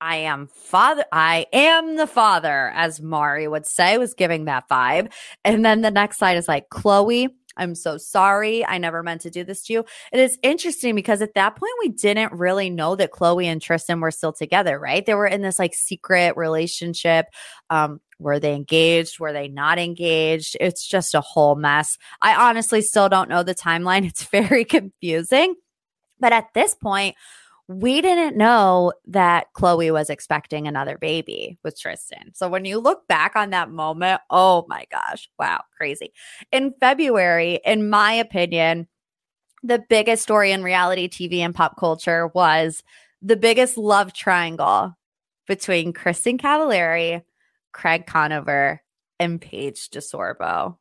I 0.02 0.18
am 0.18 0.48
father. 0.48 1.06
I 1.14 1.46
am 1.54 1.96
the 1.96 2.08
father, 2.08 2.72
as 2.76 3.02
Maury 3.02 3.48
would 3.48 3.66
say, 3.66 3.98
was 3.98 4.14
giving 4.14 4.46
that 4.46 4.68
vibe. 4.70 5.14
And 5.46 5.64
then 5.64 5.82
the 5.82 5.92
next 5.92 6.18
slide 6.18 6.36
is 6.36 6.48
like, 6.48 6.70
Khloe, 6.70 7.30
I'm 7.58 7.76
so 7.76 7.98
sorry. 7.98 8.66
I 8.66 8.78
never 8.78 9.04
meant 9.04 9.22
to 9.22 9.30
do 9.30 9.44
this 9.44 9.64
to 9.64 9.74
you. 9.74 9.86
It 10.12 10.20
is 10.20 10.40
interesting 10.42 10.96
because 10.96 11.22
at 11.22 11.36
that 11.36 11.56
point, 11.56 11.72
we 11.82 11.90
didn't 11.90 12.34
really 12.34 12.70
know 12.70 12.96
that 12.96 13.12
Khloe 13.12 13.46
and 13.46 13.62
Tristan 13.62 14.00
were 14.00 14.12
still 14.12 14.34
together, 14.34 14.80
right? 14.80 15.06
They 15.06 15.14
were 15.14 15.28
in 15.28 15.42
this 15.42 15.60
like 15.60 15.74
secret 15.74 16.36
relationship. 16.36 17.28
Um, 17.70 18.02
were 18.20 18.40
they 18.40 18.56
engaged? 18.56 19.20
Were 19.20 19.34
they 19.34 19.48
not 19.48 19.80
engaged? 19.80 20.58
It's 20.60 20.88
just 20.88 21.14
a 21.14 21.22
whole 21.22 21.56
mess. 21.56 21.98
I 22.22 22.50
honestly 22.50 22.82
still 22.82 23.10
don't 23.10 23.30
know 23.30 23.44
the 23.44 23.56
timeline. 23.56 24.06
It's 24.14 24.24
very 24.26 24.66
confusing. 24.66 25.56
But 26.20 26.34
at 26.34 26.54
this 26.54 26.76
point, 26.76 27.16
we 27.68 28.02
didn't 28.02 28.38
know 28.38 28.92
that 29.08 29.48
Khloe 29.56 29.94
was 29.94 30.10
expecting 30.10 30.68
another 30.68 30.98
baby 30.98 31.58
with 31.64 31.80
Tristan. 31.80 32.34
So 32.34 32.50
when 32.50 32.66
you 32.66 32.78
look 32.78 33.08
back 33.08 33.36
on 33.36 33.52
that 33.52 33.72
moment, 33.72 34.22
oh 34.30 34.66
my 34.68 34.86
gosh, 34.92 35.30
wow, 35.40 35.62
crazy. 35.78 36.12
In 36.52 36.74
February, 36.80 37.60
in 37.66 37.90
my 37.90 38.12
opinion, 38.12 38.88
the 39.64 39.84
biggest 39.90 40.24
story 40.24 40.52
in 40.52 40.62
reality 40.62 41.08
TV 41.08 41.38
and 41.40 41.56
pop 41.56 41.78
culture 41.78 42.28
was 42.28 42.84
the 43.22 43.38
biggest 43.38 43.78
love 43.78 44.12
triangle 44.12 44.98
between 45.48 45.94
Kristin 45.94 46.40
Cavallari, 46.40 47.24
Craig 47.72 48.06
Conover, 48.06 48.82
and 49.20 49.40
Paige 49.40 49.90
DeSorbo. 49.90 50.78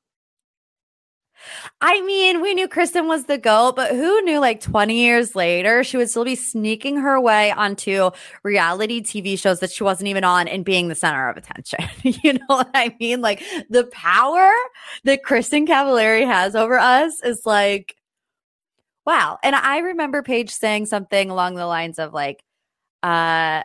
I 1.81 2.01
mean, 2.03 2.41
we 2.41 2.55
knew 2.55 2.69
Kristin 2.69 3.07
was 3.07 3.25
the 3.25 3.39
GOAT, 3.39 3.77
but 3.77 3.91
who 3.91 4.23
knew 4.23 4.39
like 4.39 4.61
20 4.61 4.95
years 4.95 5.35
later 5.35 5.85
she 5.85 5.97
would 5.97 6.11
still 6.11 6.25
be 6.25 6.35
sneaking 6.35 6.97
her 6.99 7.21
way 7.21 7.51
onto 7.51 8.11
reality 8.43 9.03
TV 9.03 9.39
shows 9.39 9.61
that 9.61 9.71
she 9.71 9.85
wasn't 9.85 10.09
even 10.09 10.25
on 10.25 10.49
and 10.49 10.65
being 10.65 10.89
the 10.89 10.95
center 10.95 11.29
of 11.29 11.37
attention. 11.37 11.81
you 12.03 12.35
know 12.35 12.47
what 12.47 12.71
I 12.75 12.95
mean? 13.01 13.21
Like 13.21 13.43
the 13.69 13.85
power 13.85 14.51
that 15.05 15.23
Kristin 15.25 15.67
Cavallari 15.67 16.27
has 16.27 16.55
over 16.55 16.79
us 16.79 17.23
is 17.23 17.45
like, 17.45 17.97
wow. 19.05 19.39
And 19.43 19.57
I 19.57 19.79
remember 19.79 20.23
Paige 20.23 20.51
saying 20.51 20.87
something 20.87 21.31
along 21.31 21.55
the 21.55 21.67
lines 21.67 21.99
of 21.99 22.13
like, 22.13 22.43
uh, 23.03 23.63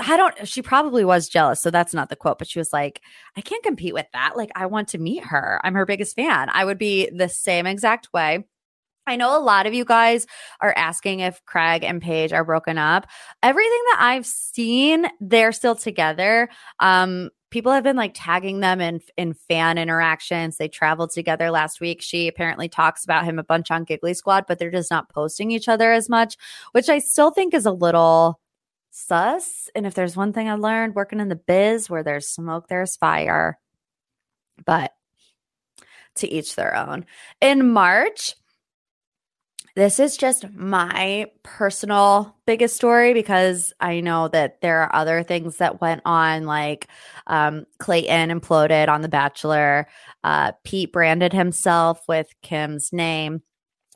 I 0.00 0.16
don't, 0.16 0.48
she 0.48 0.62
probably 0.62 1.04
was 1.04 1.28
jealous. 1.28 1.60
So 1.60 1.70
that's 1.70 1.94
not 1.94 2.08
the 2.08 2.16
quote, 2.16 2.38
but 2.38 2.48
she 2.48 2.58
was 2.58 2.72
like, 2.72 3.00
I 3.36 3.40
can't 3.40 3.62
compete 3.62 3.94
with 3.94 4.06
that. 4.12 4.36
Like, 4.36 4.50
I 4.54 4.66
want 4.66 4.88
to 4.88 4.98
meet 4.98 5.24
her. 5.24 5.60
I'm 5.64 5.74
her 5.74 5.86
biggest 5.86 6.16
fan. 6.16 6.48
I 6.52 6.64
would 6.64 6.78
be 6.78 7.10
the 7.10 7.28
same 7.28 7.66
exact 7.66 8.12
way. 8.12 8.44
I 9.06 9.16
know 9.16 9.36
a 9.36 9.40
lot 9.40 9.66
of 9.66 9.72
you 9.72 9.86
guys 9.86 10.26
are 10.60 10.74
asking 10.76 11.20
if 11.20 11.42
Craig 11.46 11.82
and 11.82 12.02
Paige 12.02 12.32
are 12.32 12.44
broken 12.44 12.76
up. 12.76 13.06
Everything 13.42 13.82
that 13.92 13.98
I've 14.00 14.26
seen, 14.26 15.06
they're 15.18 15.52
still 15.52 15.74
together. 15.74 16.50
Um, 16.78 17.30
people 17.50 17.72
have 17.72 17.84
been 17.84 17.96
like 17.96 18.12
tagging 18.14 18.60
them 18.60 18.82
in 18.82 19.00
in 19.16 19.32
fan 19.32 19.78
interactions. 19.78 20.58
They 20.58 20.68
traveled 20.68 21.10
together 21.10 21.50
last 21.50 21.80
week. 21.80 22.02
She 22.02 22.28
apparently 22.28 22.68
talks 22.68 23.04
about 23.04 23.24
him 23.24 23.38
a 23.38 23.44
bunch 23.44 23.70
on 23.70 23.84
Giggly 23.84 24.12
Squad, 24.12 24.44
but 24.46 24.58
they're 24.58 24.70
just 24.70 24.90
not 24.90 25.08
posting 25.08 25.50
each 25.50 25.68
other 25.68 25.90
as 25.90 26.10
much, 26.10 26.36
which 26.72 26.90
I 26.90 26.98
still 26.98 27.30
think 27.30 27.54
is 27.54 27.64
a 27.64 27.72
little 27.72 28.40
sus. 28.90 29.68
And 29.74 29.86
if 29.86 29.94
there's 29.94 30.16
one 30.16 30.32
thing 30.32 30.48
I 30.48 30.54
learned 30.54 30.94
working 30.94 31.20
in 31.20 31.28
the 31.28 31.36
biz 31.36 31.88
where 31.88 32.02
there's 32.02 32.28
smoke, 32.28 32.68
there's 32.68 32.96
fire. 32.96 33.58
But 34.64 34.92
to 36.16 36.28
each 36.28 36.56
their 36.56 36.76
own. 36.76 37.06
In 37.40 37.70
March, 37.70 38.34
this 39.76 40.00
is 40.00 40.16
just 40.16 40.50
my 40.52 41.26
personal 41.44 42.36
biggest 42.46 42.74
story 42.74 43.14
because 43.14 43.72
I 43.78 44.00
know 44.00 44.26
that 44.26 44.60
there 44.60 44.82
are 44.82 44.94
other 44.94 45.22
things 45.22 45.58
that 45.58 45.80
went 45.80 46.02
on, 46.04 46.46
like 46.46 46.88
um, 47.28 47.64
Clayton 47.78 48.30
imploded 48.30 48.88
on 48.88 49.02
The 49.02 49.08
Bachelor. 49.08 49.86
Uh, 50.24 50.52
Pete 50.64 50.92
branded 50.92 51.32
himself 51.32 52.02
with 52.08 52.26
Kim's 52.42 52.92
name. 52.92 53.42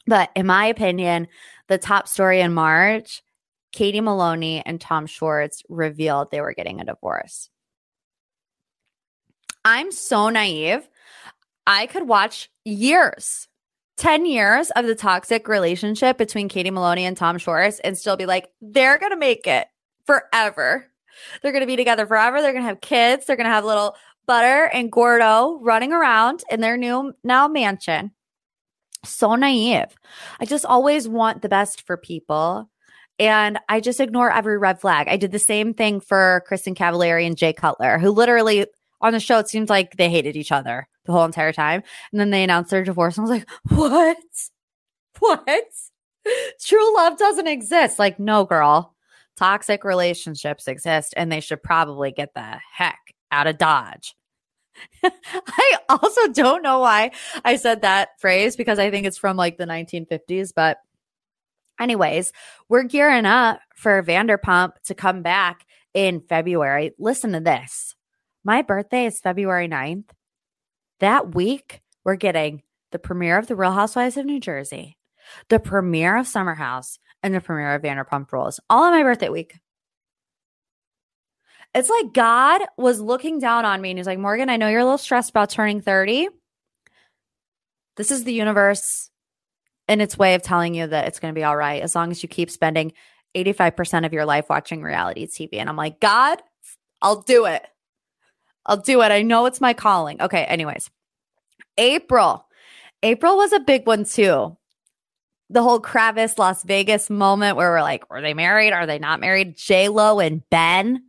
But 0.06 0.30
in 0.36 0.46
my 0.46 0.66
opinion, 0.66 1.26
the 1.66 1.78
top 1.78 2.06
story 2.06 2.40
in 2.40 2.54
March 2.54 3.22
Katie 3.72 4.00
Maloney 4.00 4.62
and 4.64 4.80
Tom 4.80 5.06
Schwartz 5.06 5.62
revealed 5.68 6.30
they 6.30 6.40
were 6.40 6.54
getting 6.54 6.80
a 6.80 6.84
divorce. 6.84 7.48
I'm 9.64 9.92
so 9.92 10.28
naive. 10.28 10.88
I 11.66 11.86
could 11.86 12.08
watch 12.08 12.50
years, 12.64 13.48
10 13.98 14.26
years 14.26 14.70
of 14.70 14.86
the 14.86 14.94
toxic 14.94 15.48
relationship 15.48 16.18
between 16.18 16.48
Katie 16.48 16.70
Maloney 16.70 17.04
and 17.04 17.16
Tom 17.16 17.38
Schwartz 17.38 17.78
and 17.80 17.96
still 17.96 18.16
be 18.16 18.26
like, 18.26 18.50
they're 18.60 18.98
going 18.98 19.12
to 19.12 19.18
make 19.18 19.46
it 19.46 19.68
forever. 20.06 20.86
They're 21.40 21.52
going 21.52 21.62
to 21.62 21.66
be 21.66 21.76
together 21.76 22.06
forever. 22.06 22.40
They're 22.42 22.52
going 22.52 22.64
to 22.64 22.68
have 22.68 22.80
kids. 22.80 23.26
They're 23.26 23.36
going 23.36 23.46
to 23.46 23.50
have 23.50 23.64
little 23.64 23.94
Butter 24.26 24.70
and 24.72 24.90
Gordo 24.90 25.58
running 25.62 25.92
around 25.92 26.42
in 26.50 26.60
their 26.60 26.76
new 26.76 27.12
now 27.24 27.48
mansion. 27.48 28.12
So 29.04 29.34
naive. 29.34 29.96
I 30.38 30.44
just 30.44 30.64
always 30.64 31.08
want 31.08 31.42
the 31.42 31.48
best 31.48 31.86
for 31.86 31.96
people. 31.96 32.70
And 33.18 33.58
I 33.68 33.80
just 33.80 34.00
ignore 34.00 34.32
every 34.32 34.58
red 34.58 34.80
flag. 34.80 35.08
I 35.08 35.16
did 35.16 35.32
the 35.32 35.38
same 35.38 35.74
thing 35.74 36.00
for 36.00 36.44
Kristin 36.50 36.74
Cavallari 36.74 37.26
and 37.26 37.36
Jay 37.36 37.52
Cutler, 37.52 37.98
who 37.98 38.10
literally 38.10 38.66
on 39.02 39.12
the 39.12 39.20
show, 39.20 39.38
it 39.38 39.48
seemed 39.48 39.68
like 39.68 39.96
they 39.96 40.08
hated 40.08 40.36
each 40.36 40.52
other 40.52 40.88
the 41.04 41.12
whole 41.12 41.24
entire 41.24 41.52
time. 41.52 41.82
And 42.12 42.20
then 42.20 42.30
they 42.30 42.44
announced 42.44 42.70
their 42.70 42.84
divorce. 42.84 43.18
And 43.18 43.26
I 43.26 43.30
was 43.30 43.38
like, 43.38 43.50
what? 43.68 44.16
What? 45.18 45.66
True 46.60 46.94
love 46.96 47.18
doesn't 47.18 47.48
exist. 47.48 47.98
Like, 47.98 48.18
no, 48.18 48.44
girl. 48.44 48.94
Toxic 49.36 49.82
relationships 49.82 50.68
exist 50.68 51.14
and 51.16 51.32
they 51.32 51.40
should 51.40 51.62
probably 51.62 52.12
get 52.12 52.34
the 52.34 52.58
heck 52.72 52.98
out 53.30 53.46
of 53.46 53.58
Dodge. 53.58 54.14
I 55.02 55.76
also 55.88 56.28
don't 56.28 56.62
know 56.62 56.78
why 56.78 57.12
I 57.44 57.56
said 57.56 57.82
that 57.82 58.20
phrase 58.20 58.56
because 58.56 58.78
I 58.78 58.90
think 58.90 59.06
it's 59.06 59.18
from 59.18 59.36
like 59.36 59.58
the 59.58 59.64
1950s. 59.64 60.52
But, 60.54 60.78
anyways, 61.82 62.32
we're 62.68 62.84
gearing 62.84 63.26
up 63.26 63.60
for 63.74 64.02
Vanderpump 64.02 64.72
to 64.84 64.94
come 64.94 65.22
back 65.22 65.66
in 65.92 66.20
February. 66.20 66.92
Listen 66.98 67.32
to 67.32 67.40
this 67.40 67.94
my 68.44 68.62
birthday 68.62 69.06
is 69.06 69.20
February 69.20 69.68
9th. 69.68 70.10
That 71.00 71.34
week, 71.34 71.80
we're 72.04 72.16
getting 72.16 72.62
the 72.90 72.98
premiere 72.98 73.38
of 73.38 73.46
The 73.46 73.56
Real 73.56 73.72
Housewives 73.72 74.16
of 74.16 74.26
New 74.26 74.40
Jersey, 74.40 74.96
the 75.48 75.60
premiere 75.60 76.16
of 76.16 76.26
Summer 76.26 76.54
House, 76.54 76.98
and 77.22 77.34
the 77.34 77.40
premiere 77.40 77.74
of 77.74 77.82
Vanderpump 77.82 78.32
Rules, 78.32 78.60
all 78.68 78.84
on 78.84 78.92
my 78.92 79.02
birthday 79.02 79.28
week. 79.28 79.58
It's 81.74 81.88
like 81.88 82.12
God 82.12 82.62
was 82.76 83.00
looking 83.00 83.38
down 83.38 83.64
on 83.64 83.80
me 83.80 83.90
and 83.90 83.98
he's 83.98 84.06
like, 84.06 84.18
Morgan, 84.18 84.50
I 84.50 84.56
know 84.56 84.68
you're 84.68 84.80
a 84.80 84.84
little 84.84 84.98
stressed 84.98 85.30
about 85.30 85.50
turning 85.50 85.80
30. 85.80 86.28
This 87.96 88.10
is 88.10 88.24
the 88.24 88.32
universe 88.32 89.10
in 89.92 90.00
its 90.00 90.18
way 90.18 90.34
of 90.34 90.42
telling 90.42 90.74
you 90.74 90.86
that 90.86 91.06
it's 91.06 91.20
going 91.20 91.32
to 91.32 91.38
be 91.38 91.44
all 91.44 91.56
right 91.56 91.82
as 91.82 91.94
long 91.94 92.10
as 92.10 92.22
you 92.22 92.28
keep 92.28 92.50
spending 92.50 92.92
85% 93.34 94.06
of 94.06 94.12
your 94.12 94.24
life 94.24 94.46
watching 94.48 94.82
reality 94.82 95.26
TV. 95.26 95.54
And 95.54 95.68
I'm 95.68 95.76
like, 95.76 96.00
God, 96.00 96.42
I'll 97.00 97.22
do 97.22 97.46
it. 97.46 97.64
I'll 98.66 98.78
do 98.78 99.02
it. 99.02 99.10
I 99.10 99.22
know 99.22 99.46
it's 99.46 99.60
my 99.60 99.74
calling. 99.74 100.20
Okay, 100.20 100.44
anyways. 100.44 100.90
April. 101.78 102.46
April 103.02 103.36
was 103.36 103.52
a 103.52 103.60
big 103.60 103.86
one 103.86 104.04
too. 104.04 104.56
The 105.50 105.62
whole 105.62 105.80
Kravis 105.80 106.38
Las 106.38 106.62
Vegas 106.62 107.10
moment 107.10 107.56
where 107.56 107.70
we're 107.70 107.82
like, 107.82 108.08
were 108.08 108.22
they 108.22 108.34
married? 108.34 108.72
Are 108.72 108.86
they 108.86 108.98
not 108.98 109.20
married? 109.20 109.56
J 109.56 109.88
Lo 109.88 110.20
and 110.20 110.42
Ben 110.50 111.02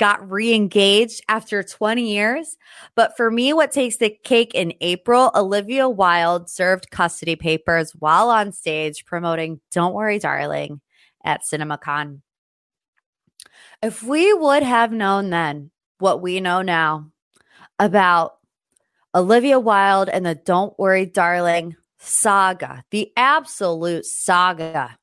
got 0.00 0.30
re-engaged 0.30 1.20
after 1.28 1.62
20 1.62 2.10
years. 2.10 2.56
But 2.96 3.18
for 3.18 3.30
me, 3.30 3.52
what 3.52 3.70
takes 3.70 3.98
the 3.98 4.08
cake 4.24 4.54
in 4.54 4.72
April, 4.80 5.30
Olivia 5.34 5.90
Wilde 5.90 6.48
served 6.48 6.90
custody 6.90 7.36
papers 7.36 7.92
while 7.92 8.30
on 8.30 8.52
stage 8.52 9.04
promoting 9.04 9.60
Don't 9.70 9.92
Worry, 9.92 10.18
Darling 10.18 10.80
at 11.22 11.42
CinemaCon. 11.42 12.22
If 13.82 14.02
we 14.02 14.32
would 14.32 14.62
have 14.62 14.90
known 14.90 15.28
then 15.28 15.70
what 15.98 16.22
we 16.22 16.40
know 16.40 16.62
now 16.62 17.10
about 17.78 18.38
Olivia 19.14 19.60
Wilde 19.60 20.08
and 20.08 20.24
the 20.24 20.34
Don't 20.34 20.76
Worry, 20.78 21.04
Darling 21.04 21.76
saga, 21.98 22.84
the 22.90 23.12
absolute 23.18 24.06
saga 24.06 24.96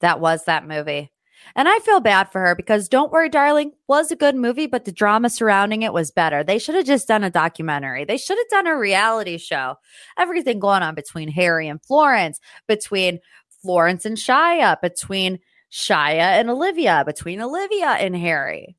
that 0.00 0.18
was 0.18 0.44
that 0.46 0.66
movie. 0.66 1.12
And 1.56 1.68
I 1.68 1.78
feel 1.78 2.00
bad 2.00 2.32
for 2.32 2.40
her 2.40 2.54
because 2.56 2.88
Don't 2.88 3.12
Worry, 3.12 3.28
Darling 3.28 3.72
was 3.86 4.10
a 4.10 4.16
good 4.16 4.34
movie, 4.34 4.66
but 4.66 4.84
the 4.84 4.92
drama 4.92 5.30
surrounding 5.30 5.82
it 5.82 5.92
was 5.92 6.10
better. 6.10 6.42
They 6.42 6.58
should 6.58 6.74
have 6.74 6.86
just 6.86 7.06
done 7.06 7.22
a 7.22 7.30
documentary. 7.30 8.04
They 8.04 8.16
should 8.16 8.38
have 8.38 8.48
done 8.48 8.66
a 8.66 8.76
reality 8.76 9.38
show. 9.38 9.76
Everything 10.18 10.58
going 10.58 10.82
on 10.82 10.96
between 10.96 11.28
Harry 11.28 11.68
and 11.68 11.80
Florence, 11.84 12.40
between 12.66 13.20
Florence 13.62 14.04
and 14.04 14.16
Shia, 14.16 14.80
between 14.80 15.38
Shia 15.70 16.18
and 16.18 16.50
Olivia, 16.50 17.04
between 17.06 17.40
Olivia 17.40 17.90
and 17.90 18.16
Harry. 18.16 18.76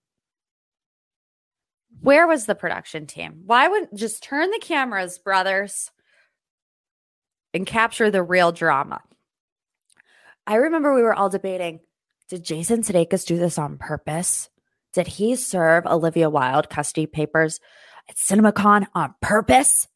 Where 2.01 2.27
was 2.27 2.45
the 2.45 2.55
production 2.55 3.07
team? 3.07 3.43
Why 3.45 3.69
wouldn't 3.69 3.95
just 3.95 4.21
turn 4.21 4.51
the 4.51 4.59
cameras, 4.59 5.17
brothers, 5.17 5.91
and 7.53 7.65
capture 7.65 8.11
the 8.11 8.21
real 8.21 8.51
drama? 8.51 9.01
I 10.45 10.55
remember 10.55 10.93
we 10.93 11.01
were 11.01 11.15
all 11.15 11.29
debating 11.29 11.79
did 12.29 12.43
Jason 12.43 12.81
Sudeikis 12.81 13.25
do 13.25 13.37
this 13.37 13.57
on 13.57 13.77
purpose? 13.77 14.49
Did 14.93 15.07
he 15.07 15.35
serve 15.35 15.85
Olivia 15.85 16.29
Wilde 16.29 16.69
custody 16.69 17.05
papers 17.05 17.59
at 18.09 18.15
CinemaCon 18.15 18.87
on 18.93 19.13
purpose? 19.21 19.87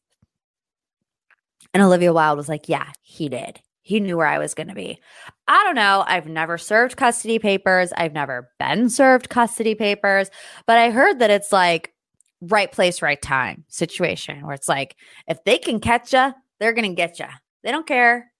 And 1.72 1.82
Olivia 1.82 2.12
Wilde 2.12 2.36
was 2.36 2.48
like, 2.48 2.68
yeah, 2.68 2.90
he 3.02 3.28
did. 3.28 3.60
He 3.82 3.98
knew 3.98 4.16
where 4.16 4.26
I 4.26 4.38
was 4.38 4.54
going 4.54 4.68
to 4.68 4.74
be. 4.74 5.00
I 5.48 5.64
don't 5.64 5.74
know. 5.74 6.04
I've 6.06 6.26
never 6.26 6.58
served 6.58 6.96
custody 6.96 7.38
papers. 7.38 7.92
I've 7.96 8.12
never 8.12 8.50
been 8.58 8.90
served 8.90 9.28
custody 9.28 9.74
papers, 9.74 10.30
but 10.66 10.78
I 10.78 10.90
heard 10.90 11.18
that 11.20 11.30
it's 11.30 11.50
like 11.50 11.92
right 12.40 12.70
place, 12.70 13.02
right 13.02 13.20
time 13.20 13.64
situation 13.68 14.46
where 14.46 14.54
it's 14.54 14.68
like, 14.68 14.96
if 15.26 15.42
they 15.44 15.58
can 15.58 15.80
catch 15.80 16.12
you, 16.12 16.32
they're 16.58 16.72
going 16.72 16.90
to 16.90 16.94
get 16.94 17.18
you. 17.18 17.26
They 17.62 17.72
don't 17.72 17.86
care 17.86 18.30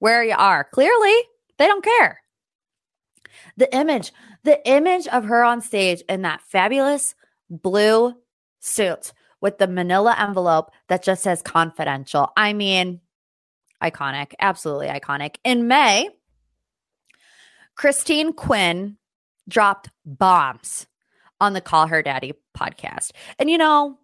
where 0.00 0.24
you 0.24 0.34
are. 0.36 0.64
Clearly, 0.64 1.14
they 1.58 1.66
don't 1.66 1.84
care. 1.84 2.19
The 3.56 3.74
image, 3.74 4.12
the 4.44 4.66
image 4.68 5.06
of 5.08 5.24
her 5.24 5.44
on 5.44 5.60
stage 5.60 6.02
in 6.08 6.22
that 6.22 6.42
fabulous 6.42 7.14
blue 7.48 8.14
suit 8.60 9.12
with 9.40 9.58
the 9.58 9.66
manila 9.66 10.14
envelope 10.18 10.70
that 10.88 11.02
just 11.02 11.22
says 11.22 11.42
confidential. 11.42 12.32
I 12.36 12.52
mean, 12.52 13.00
iconic, 13.82 14.34
absolutely 14.38 14.88
iconic. 14.88 15.36
In 15.44 15.66
May, 15.66 16.10
Christine 17.74 18.32
Quinn 18.32 18.98
dropped 19.48 19.90
bombs 20.04 20.86
on 21.40 21.54
the 21.54 21.60
Call 21.60 21.86
Her 21.86 22.02
Daddy 22.02 22.34
podcast. 22.56 23.12
And 23.38 23.48
you 23.48 23.58
know, 23.58 23.98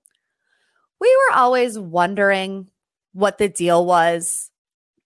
we 1.00 1.16
were 1.16 1.36
always 1.36 1.78
wondering 1.78 2.70
what 3.12 3.38
the 3.38 3.48
deal 3.48 3.84
was 3.84 4.50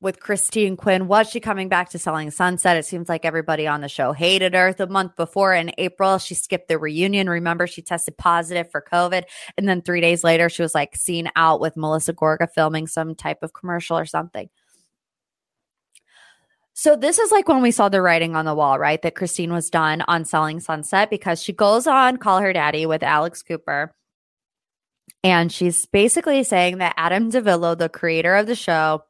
with 0.01 0.21
Christine 0.21 0.77
Quinn. 0.77 1.09
Was 1.09 1.29
she 1.29 1.41
coming 1.41 1.69
back 1.69 1.91
to 1.91 1.99
Selling 1.99 2.31
Sunset? 2.31 2.77
It 2.77 2.87
seems 2.87 3.09
like 3.09 3.25
everybody 3.25 3.67
on 3.67 3.83
the 3.83 3.89
show 3.89 4.13
hated 4.13 4.55
her. 4.55 4.73
The 4.73 4.87
month 4.87 5.15
before 5.17 5.53
in 5.53 5.73
April, 5.77 6.19
she 6.19 6.35
skipped 6.35 6.69
the 6.69 6.79
reunion. 6.79 7.29
Remember, 7.29 7.67
she 7.67 7.83
tested 7.83 8.17
positive 8.17 8.71
for 8.71 8.81
COVID. 8.81 9.25
And 9.59 9.69
then 9.69 9.83
three 9.83 10.01
days 10.01 10.25
later, 10.25 10.49
she 10.49 10.63
was 10.63 10.75
like 10.75 10.97
seen 10.97 11.31
out 11.37 11.61
with 11.61 11.77
Melissa 11.77 12.15
Gorga 12.15 12.49
filming 12.51 12.87
some 12.87 13.15
type 13.15 13.43
of 13.43 13.53
commercial 13.53 13.99
or 13.99 14.07
something. 14.07 14.49
So 16.73 16.97
this 16.97 17.19
is 17.19 17.31
like 17.31 17.47
when 17.47 17.61
we 17.61 17.73
saw 17.73 17.91
the 17.91 18.01
writing 18.01 18.35
on 18.35 18.47
the 18.47 18.55
wall, 18.55 18.79
right? 18.79 19.03
That 19.03 19.15
Christine 19.15 19.53
was 19.53 19.69
done 19.69 20.03
on 20.09 20.25
Selling 20.25 20.61
Sunset 20.61 21.11
because 21.11 21.43
she 21.43 21.53
goes 21.53 21.87
on 21.87 22.17
Call 22.17 22.41
Her 22.41 22.55
Daddy 22.55 22.87
with 22.87 23.03
Alex 23.03 23.43
Cooper. 23.43 23.95
And 25.23 25.53
she's 25.53 25.85
basically 25.85 26.43
saying 26.43 26.79
that 26.79 26.95
Adam 26.97 27.31
DiVello, 27.31 27.77
the 27.77 27.91
creator 27.91 28.35
of 28.35 28.47
the 28.47 28.55
show, 28.55 29.05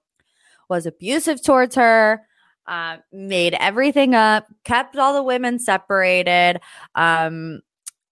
was 0.70 0.86
abusive 0.86 1.42
towards 1.42 1.74
her, 1.74 2.22
uh, 2.66 2.98
made 3.12 3.54
everything 3.54 4.14
up, 4.14 4.46
kept 4.64 4.96
all 4.96 5.12
the 5.12 5.22
women 5.22 5.58
separated, 5.58 6.60
um, 6.94 7.60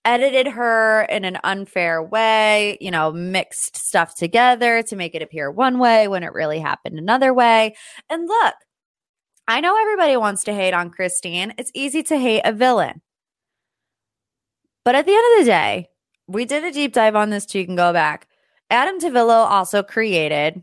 edited 0.05 0.49
her 0.49 1.03
in 1.03 1.25
an 1.25 1.38
unfair 1.44 2.03
way, 2.03 2.77
you 2.81 2.90
know, 2.90 3.12
mixed 3.12 3.77
stuff 3.77 4.14
together 4.14 4.83
to 4.83 4.97
make 4.97 5.14
it 5.14 5.23
appear 5.23 5.51
one 5.51 5.79
way 5.79 6.09
when 6.09 6.23
it 6.23 6.33
really 6.33 6.59
happened 6.59 6.99
another 6.99 7.33
way. 7.33 7.75
And 8.11 8.27
look, 8.27 8.55
I 9.47 9.61
know 9.61 9.81
everybody 9.81 10.16
wants 10.16 10.44
to 10.44 10.55
hate 10.55 10.75
on 10.75 10.90
Christine. 10.90 11.55
It's 11.57 11.71
easy 11.75 12.03
to 12.05 12.18
hate 12.18 12.42
a 12.44 12.53
villain. 12.53 13.01
But 14.85 14.94
at 14.94 15.07
the 15.07 15.12
end 15.12 15.25
of 15.38 15.44
the 15.44 15.51
day, 15.51 15.88
we 16.27 16.44
did 16.44 16.64
a 16.64 16.73
deep 16.73 16.92
dive 16.92 17.16
on 17.16 17.31
this 17.31 17.47
too. 17.47 17.61
You 17.61 17.66
can 17.66 17.77
go 17.77 17.92
back. 17.92 18.27
Adam 18.71 18.99
DiVello 18.99 19.47
also 19.47 19.83
created 19.83 20.62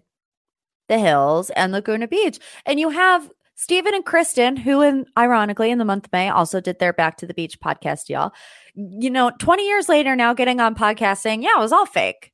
the 0.88 1.00
hills 1.00 1.50
and 1.52 1.71
Laguna 1.71 2.08
Beach. 2.08 2.39
And 2.65 2.80
you 2.80 2.89
have 2.89 3.30
Stephen 3.56 3.95
and 3.95 4.06
Kristin, 4.06 4.58
who, 4.58 4.82
in, 4.82 5.06
ironically, 5.17 5.71
in 5.71 5.78
the 5.78 5.86
month 5.86 6.06
of 6.06 6.12
May, 6.12 6.30
also 6.30 6.60
did 6.60 6.80
their 6.80 6.93
Back 6.93 7.17
to 7.17 7.26
the 7.26 7.34
Beach 7.34 7.60
podcast, 7.60 8.10
y'all. 8.10 8.34
You 8.76 9.10
know, 9.10 9.32
20 9.39 9.65
years 9.65 9.88
later, 9.88 10.15
now 10.15 10.34
getting 10.34 10.60
on 10.60 10.76
podcast 10.76 11.19
saying, 11.19 11.41
yeah, 11.41 11.58
it 11.58 11.62
was 11.62 11.71
all 11.71 11.86
fake. 11.86 12.32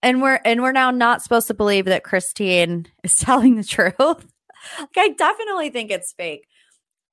And 0.00 0.22
we're 0.22 0.40
and 0.44 0.62
we're 0.62 0.72
now 0.72 0.92
not 0.92 1.22
supposed 1.22 1.48
to 1.48 1.54
believe 1.54 1.86
that 1.86 2.04
Christine 2.04 2.86
is 3.02 3.16
telling 3.16 3.56
the 3.56 3.64
truth. 3.64 3.96
like, 3.98 4.96
I 4.96 5.08
definitely 5.08 5.70
think 5.70 5.90
it's 5.90 6.12
fake. 6.12 6.46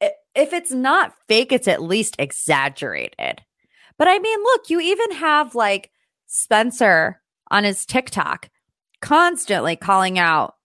If 0.02 0.52
it's 0.52 0.72
not 0.72 1.13
fake, 1.28 1.54
it's 1.54 1.70
at 1.70 1.82
least 1.82 2.18
exaggerated. 2.20 3.41
But 3.98 4.08
I 4.10 4.20
mean, 4.20 4.44
look, 4.44 4.70
you 4.70 4.82
even 4.82 5.12
have 5.13 5.56
like 5.56 5.89
Spencer 6.28 7.22
on 7.50 7.63
his 7.63 7.86
TikTok 7.86 8.50
constantly 9.06 9.76
calling 9.76 10.18
out, 10.18 10.56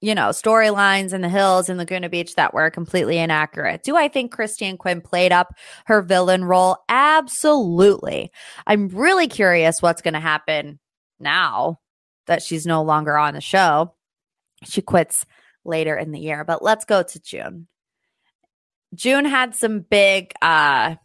you 0.00 0.14
know, 0.14 0.28
storylines 0.28 1.12
in 1.12 1.20
the 1.20 1.28
hills 1.28 1.68
in 1.68 1.78
Laguna 1.78 2.08
Beach 2.08 2.36
that 2.36 2.54
were 2.54 2.70
completely 2.70 3.18
inaccurate. 3.18 3.82
Do 3.82 3.96
I 3.96 4.06
think 4.06 4.30
Christine 4.30 4.78
Quinn 4.78 5.00
played 5.00 5.32
up 5.32 5.52
her 5.86 6.00
villain 6.00 6.44
role? 6.44 6.76
Absolutely. 6.88 8.30
I'm 8.68 8.86
really 8.88 9.26
curious 9.26 9.82
what's 9.82 10.00
going 10.00 10.14
to 10.14 10.20
happen 10.20 10.78
now 11.18 11.80
that 12.28 12.40
she's 12.40 12.66
no 12.66 12.84
longer 12.84 13.18
on 13.18 13.34
the 13.34 13.40
show. 13.40 13.94
She 14.62 14.80
quits 14.80 15.26
later 15.64 15.96
in 15.96 16.12
the 16.12 16.20
year, 16.20 16.44
but 16.44 16.62
let's 16.62 16.84
go 16.84 17.02
to 17.02 17.20
June. 17.20 17.66
June 18.94 19.24
had 19.24 19.56
some 19.56 19.80
big 19.80 20.32
uh 20.40 20.96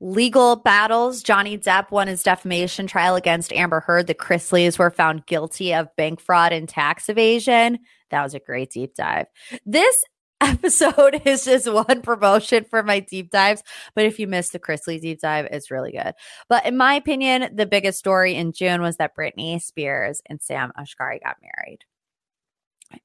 legal 0.00 0.56
battles. 0.56 1.22
Johnny 1.22 1.58
Depp 1.58 1.90
won 1.90 2.08
his 2.08 2.22
defamation 2.22 2.86
trial 2.86 3.16
against 3.16 3.52
Amber 3.52 3.80
Heard. 3.80 4.06
The 4.06 4.14
Chrisleys 4.14 4.78
were 4.78 4.90
found 4.90 5.26
guilty 5.26 5.74
of 5.74 5.94
bank 5.96 6.20
fraud 6.20 6.52
and 6.52 6.68
tax 6.68 7.08
evasion. 7.08 7.80
That 8.10 8.22
was 8.22 8.34
a 8.34 8.40
great 8.40 8.70
deep 8.70 8.94
dive. 8.94 9.26
This 9.66 10.04
episode 10.40 11.20
is 11.24 11.44
just 11.44 11.70
one 11.70 12.00
promotion 12.00 12.64
for 12.64 12.82
my 12.82 13.00
deep 13.00 13.30
dives. 13.30 13.62
But 13.94 14.04
if 14.04 14.20
you 14.20 14.28
missed 14.28 14.52
the 14.52 14.60
Chrisley 14.60 15.00
deep 15.00 15.20
dive, 15.20 15.46
it's 15.50 15.70
really 15.70 15.92
good. 15.92 16.14
But 16.48 16.64
in 16.64 16.76
my 16.76 16.94
opinion, 16.94 17.50
the 17.54 17.66
biggest 17.66 17.98
story 17.98 18.34
in 18.34 18.52
June 18.52 18.80
was 18.80 18.96
that 18.96 19.16
Britney 19.16 19.60
Spears 19.60 20.22
and 20.26 20.40
Sam 20.40 20.72
Asghari 20.78 21.22
got 21.22 21.38
married. 21.42 21.80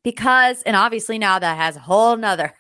Because, 0.04 0.62
and 0.62 0.76
obviously 0.76 1.18
now 1.18 1.40
that 1.40 1.58
has 1.58 1.76
a 1.76 1.82
whole 1.82 2.16
nother 2.16 2.54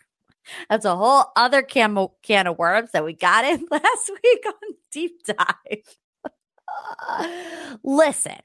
that's 0.69 0.85
a 0.85 0.95
whole 0.95 1.25
other 1.35 1.61
can 1.61 2.07
can 2.21 2.47
of 2.47 2.57
worms 2.57 2.91
that 2.91 3.05
we 3.05 3.13
got 3.13 3.45
in 3.45 3.65
last 3.71 4.11
week 4.23 4.43
on 4.45 4.75
deep 4.91 5.23
dive. 5.25 5.97
Listen, 7.83 8.39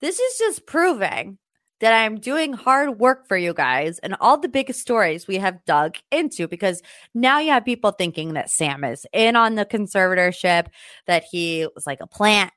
this 0.00 0.18
is 0.18 0.38
just 0.38 0.66
proving 0.66 1.38
that 1.80 1.92
I'm 1.92 2.18
doing 2.18 2.54
hard 2.54 2.98
work 2.98 3.28
for 3.28 3.36
you 3.36 3.52
guys 3.52 3.98
and 3.98 4.16
all 4.20 4.38
the 4.38 4.48
biggest 4.48 4.80
stories 4.80 5.28
we 5.28 5.36
have 5.36 5.64
dug 5.66 5.96
into 6.10 6.48
because 6.48 6.82
now 7.14 7.38
you 7.38 7.50
have 7.50 7.64
people 7.64 7.90
thinking 7.90 8.34
that 8.34 8.50
Sam 8.50 8.82
is 8.82 9.06
in 9.12 9.36
on 9.36 9.56
the 9.56 9.66
conservatorship, 9.66 10.68
that 11.06 11.24
he 11.30 11.68
was 11.74 11.86
like 11.86 12.00
a 12.00 12.06
plant 12.06 12.52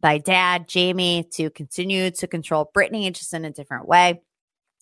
by 0.00 0.18
dad, 0.18 0.68
Jamie, 0.68 1.24
to 1.34 1.50
continue 1.50 2.10
to 2.10 2.26
control 2.26 2.70
Britney 2.76 3.12
just 3.12 3.32
in 3.32 3.44
a 3.44 3.50
different 3.50 3.86
way. 3.86 4.20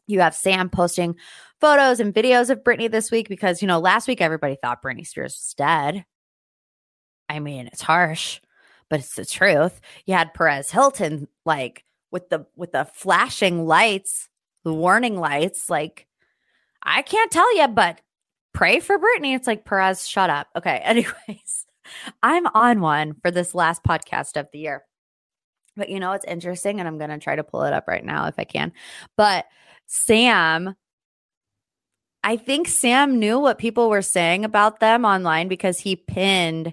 You 0.06 0.20
have 0.20 0.34
Sam 0.34 0.68
posting 0.68 1.16
photos 1.60 2.00
and 2.00 2.14
videos 2.14 2.50
of 2.50 2.64
Britney 2.64 2.90
this 2.90 3.10
week 3.10 3.28
because, 3.28 3.62
you 3.62 3.68
know, 3.68 3.78
last 3.78 4.08
week 4.08 4.20
everybody 4.20 4.56
thought 4.60 4.82
Britney 4.82 5.06
Spears 5.06 5.34
was 5.34 5.54
dead. 5.56 6.04
I 7.28 7.38
mean, 7.38 7.66
it's 7.68 7.82
harsh, 7.82 8.40
but 8.90 9.00
it's 9.00 9.14
the 9.14 9.24
truth. 9.24 9.80
You 10.04 10.14
had 10.14 10.34
Perez 10.34 10.70
Hilton 10.70 11.28
like 11.46 11.84
with 12.10 12.28
the 12.28 12.46
with 12.56 12.72
the 12.72 12.84
flashing 12.84 13.64
lights, 13.64 14.28
the 14.64 14.72
warning 14.72 15.16
lights, 15.16 15.70
like 15.70 16.06
I 16.82 17.02
can't 17.02 17.30
tell 17.30 17.56
you, 17.56 17.68
but 17.68 18.00
pray 18.52 18.80
for 18.80 18.98
Britney. 18.98 19.34
It's 19.34 19.46
like 19.46 19.64
Perez, 19.64 20.06
shut 20.06 20.30
up. 20.30 20.48
Okay. 20.56 20.76
Anyways, 20.84 21.66
I'm 22.22 22.46
on 22.48 22.80
one 22.80 23.14
for 23.22 23.30
this 23.30 23.54
last 23.54 23.82
podcast 23.82 24.38
of 24.38 24.48
the 24.52 24.58
year. 24.58 24.84
But 25.76 25.88
you 25.88 26.00
know, 26.00 26.12
it's 26.12 26.26
interesting, 26.26 26.80
and 26.80 26.86
I'm 26.86 26.98
going 26.98 27.10
to 27.10 27.18
try 27.18 27.34
to 27.34 27.44
pull 27.44 27.62
it 27.64 27.72
up 27.72 27.88
right 27.88 28.04
now 28.04 28.26
if 28.26 28.34
I 28.36 28.44
can. 28.44 28.72
But 29.16 29.46
Sam, 29.94 30.74
I 32.24 32.38
think 32.38 32.66
Sam 32.66 33.18
knew 33.18 33.38
what 33.38 33.58
people 33.58 33.90
were 33.90 34.00
saying 34.00 34.42
about 34.42 34.80
them 34.80 35.04
online 35.04 35.48
because 35.48 35.78
he 35.78 35.96
pinned 35.96 36.72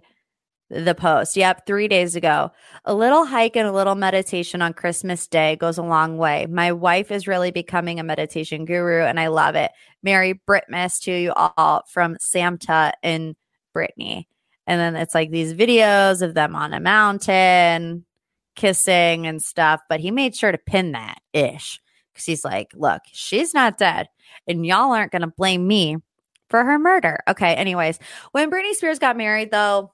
the 0.70 0.96
post. 0.96 1.36
Yep, 1.36 1.66
three 1.68 1.90
days 1.90 2.16
ago. 2.16 2.52
A 2.86 2.94
little 2.94 3.26
hike 3.26 3.58
and 3.58 3.68
a 3.68 3.74
little 3.74 3.96
meditation 3.96 4.62
on 4.62 4.72
Christmas 4.72 5.28
Day 5.28 5.58
goes 5.58 5.78
a 5.78 5.84
long 5.84 6.18
way. 6.18 6.46
My 6.46 6.72
wife 6.72 7.12
is 7.12 7.28
really 7.28 7.52
becoming 7.52 8.00
a 8.00 8.04
meditation 8.04 8.64
guru 8.64 9.04
and 9.04 9.20
I 9.20 9.28
love 9.28 9.56
it. 9.56 9.72
Merry 10.02 10.40
Britmas 10.48 10.98
to 11.02 11.12
you 11.12 11.34
all 11.36 11.84
from 11.90 12.16
Samta 12.16 12.94
and 13.04 13.36
Britney. 13.76 14.28
And 14.66 14.80
then 14.80 14.96
it's 14.96 15.14
like 15.14 15.30
these 15.30 15.54
videos 15.54 16.22
of 16.22 16.36
them 16.36 16.56
on 16.56 16.74
a 16.74 16.80
mountain 16.80 18.06
kissing 18.56 19.28
and 19.28 19.42
stuff. 19.42 19.82
But 19.90 20.00
he 20.00 20.10
made 20.10 20.38
sure 20.38 20.54
to 20.54 20.58
pin 20.58 20.94
that 20.94 21.20
ish 21.34 21.82
because 22.12 22.26
he's 22.26 22.44
like, 22.44 22.72
look, 22.76 23.02
she's 23.12 23.54
not 23.54 23.78
dead. 23.78 24.08
And 24.48 24.66
y'all 24.66 24.94
aren't 24.94 25.12
going 25.12 25.22
to 25.22 25.28
blame 25.28 25.68
me 25.68 25.98
for 26.50 26.64
her 26.64 26.80
murder. 26.80 27.20
Okay. 27.28 27.54
Anyways, 27.56 28.00
when 28.32 28.52
Britney 28.52 28.74
Spears 28.74 29.00
got 29.00 29.18
married, 29.18 29.52
though, 29.52 29.94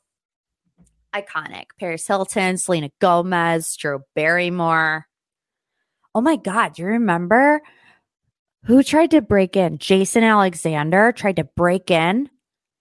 iconic. 1.14 1.66
Paris 1.80 2.06
Hilton, 2.08 2.58
Selena 2.58 2.90
Gomez, 3.00 3.76
Drew 3.78 4.02
Barrymore. 4.16 5.08
Oh 6.14 6.22
my 6.22 6.36
God. 6.36 6.74
Do 6.74 6.84
you 6.84 6.88
remember 6.90 7.62
who 8.66 8.84
tried 8.84 9.12
to 9.12 9.22
break 9.22 9.56
in? 9.56 9.78
Jason 9.78 10.24
Alexander 10.24 11.12
tried 11.12 11.38
to 11.38 11.44
break 11.44 11.92
in. 11.92 12.30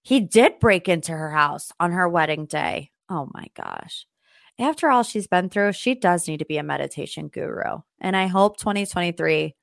He 0.02 0.20
did 0.20 0.60
break 0.60 0.88
into 0.88 1.12
her 1.12 1.30
house 1.30 1.72
on 1.80 1.92
her 1.92 2.08
wedding 2.08 2.46
day. 2.46 2.90
Oh 3.08 3.28
my 3.32 3.46
gosh 3.54 4.06
after 4.58 4.88
all 4.88 5.02
she's 5.02 5.26
been 5.26 5.48
through, 5.48 5.72
she 5.72 5.94
does 5.94 6.28
need 6.28 6.38
to 6.38 6.44
be 6.44 6.58
a 6.58 6.62
meditation 6.62 7.28
guru. 7.28 7.80
And 8.00 8.16
I 8.16 8.26
hope 8.26 8.56
2023 8.58 9.54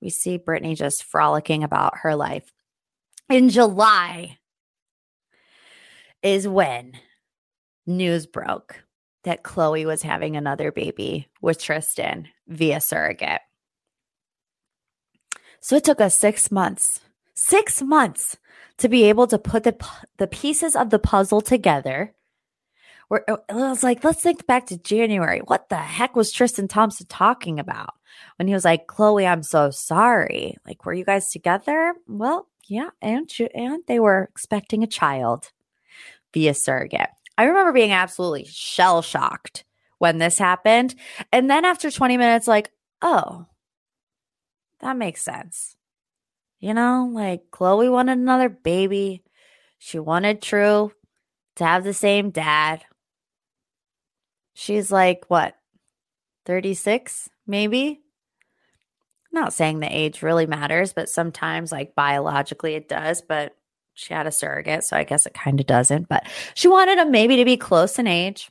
we 0.00 0.10
see 0.10 0.38
Britney 0.38 0.76
just 0.76 1.04
frolicking 1.04 1.64
about 1.64 1.98
her 1.98 2.14
life. 2.14 2.52
In 3.28 3.48
July 3.48 4.38
is 6.22 6.46
when 6.46 6.92
news 7.86 8.26
broke 8.26 8.82
that 9.24 9.42
Khloe 9.42 9.86
was 9.86 10.02
having 10.02 10.36
another 10.36 10.70
baby 10.70 11.28
with 11.40 11.60
Tristan 11.60 12.28
via 12.46 12.80
surrogate. 12.80 13.40
So 15.60 15.76
it 15.76 15.84
took 15.84 16.00
us 16.00 16.16
six 16.16 16.50
months, 16.50 17.00
six 17.34 17.82
months 17.82 18.36
to 18.78 18.88
be 18.88 19.04
able 19.04 19.26
to 19.26 19.38
put 19.38 19.64
the, 19.64 19.76
the 20.18 20.28
pieces 20.28 20.76
of 20.76 20.90
the 20.90 21.00
puzzle 21.00 21.40
together 21.40 22.14
where 23.08 23.28
uh, 23.28 23.38
I 23.48 23.54
was 23.54 23.82
like, 23.82 24.04
let's 24.04 24.22
think 24.22 24.46
back 24.46 24.66
to 24.66 24.78
January. 24.78 25.40
What 25.40 25.68
the 25.68 25.76
heck 25.76 26.14
was 26.14 26.30
Tristan 26.30 26.68
Thompson 26.68 27.06
talking 27.06 27.58
about 27.58 27.94
when 28.36 28.48
he 28.48 28.54
was 28.54 28.64
like, 28.64 28.86
Khloe, 28.86 29.26
I'm 29.26 29.42
so 29.42 29.70
sorry. 29.70 30.56
Like, 30.66 30.84
were 30.84 30.94
you 30.94 31.04
guys 31.04 31.30
together? 31.30 31.94
Well, 32.06 32.48
yeah, 32.66 32.90
and 33.00 33.30
and 33.54 33.82
they 33.86 33.98
were 33.98 34.28
expecting 34.30 34.82
a 34.82 34.86
child 34.86 35.50
via 36.32 36.54
surrogate. 36.54 37.08
I 37.36 37.44
remember 37.44 37.72
being 37.72 37.92
absolutely 37.92 38.44
shell 38.44 39.00
shocked 39.02 39.64
when 39.98 40.18
this 40.18 40.38
happened, 40.38 40.94
and 41.32 41.50
then 41.50 41.64
after 41.64 41.90
20 41.90 42.16
minutes, 42.16 42.46
like, 42.46 42.70
oh, 43.00 43.46
that 44.80 44.96
makes 44.96 45.22
sense. 45.22 45.76
You 46.60 46.74
know, 46.74 47.08
like 47.12 47.50
Khloe 47.50 47.90
wanted 47.90 48.18
another 48.18 48.48
baby. 48.48 49.22
She 49.78 49.98
wanted 49.98 50.42
True 50.42 50.92
to 51.56 51.64
have 51.64 51.84
the 51.84 51.94
same 51.94 52.30
dad. 52.30 52.84
She's 54.60 54.90
like, 54.90 55.24
what, 55.28 55.54
36, 56.44 57.30
maybe? 57.46 58.00
Not 59.30 59.52
saying 59.52 59.78
the 59.78 59.86
age 59.86 60.20
really 60.20 60.46
matters, 60.46 60.92
but 60.92 61.08
sometimes, 61.08 61.70
like 61.70 61.94
biologically, 61.94 62.74
it 62.74 62.88
does. 62.88 63.22
But 63.22 63.54
she 63.94 64.14
had 64.14 64.26
a 64.26 64.32
surrogate, 64.32 64.82
so 64.82 64.96
I 64.96 65.04
guess 65.04 65.26
it 65.26 65.34
kind 65.34 65.60
of 65.60 65.66
doesn't. 65.66 66.08
But 66.08 66.26
she 66.54 66.66
wanted 66.66 66.98
him 66.98 67.12
maybe 67.12 67.36
to 67.36 67.44
be 67.44 67.56
close 67.56 68.00
in 68.00 68.08
age. 68.08 68.50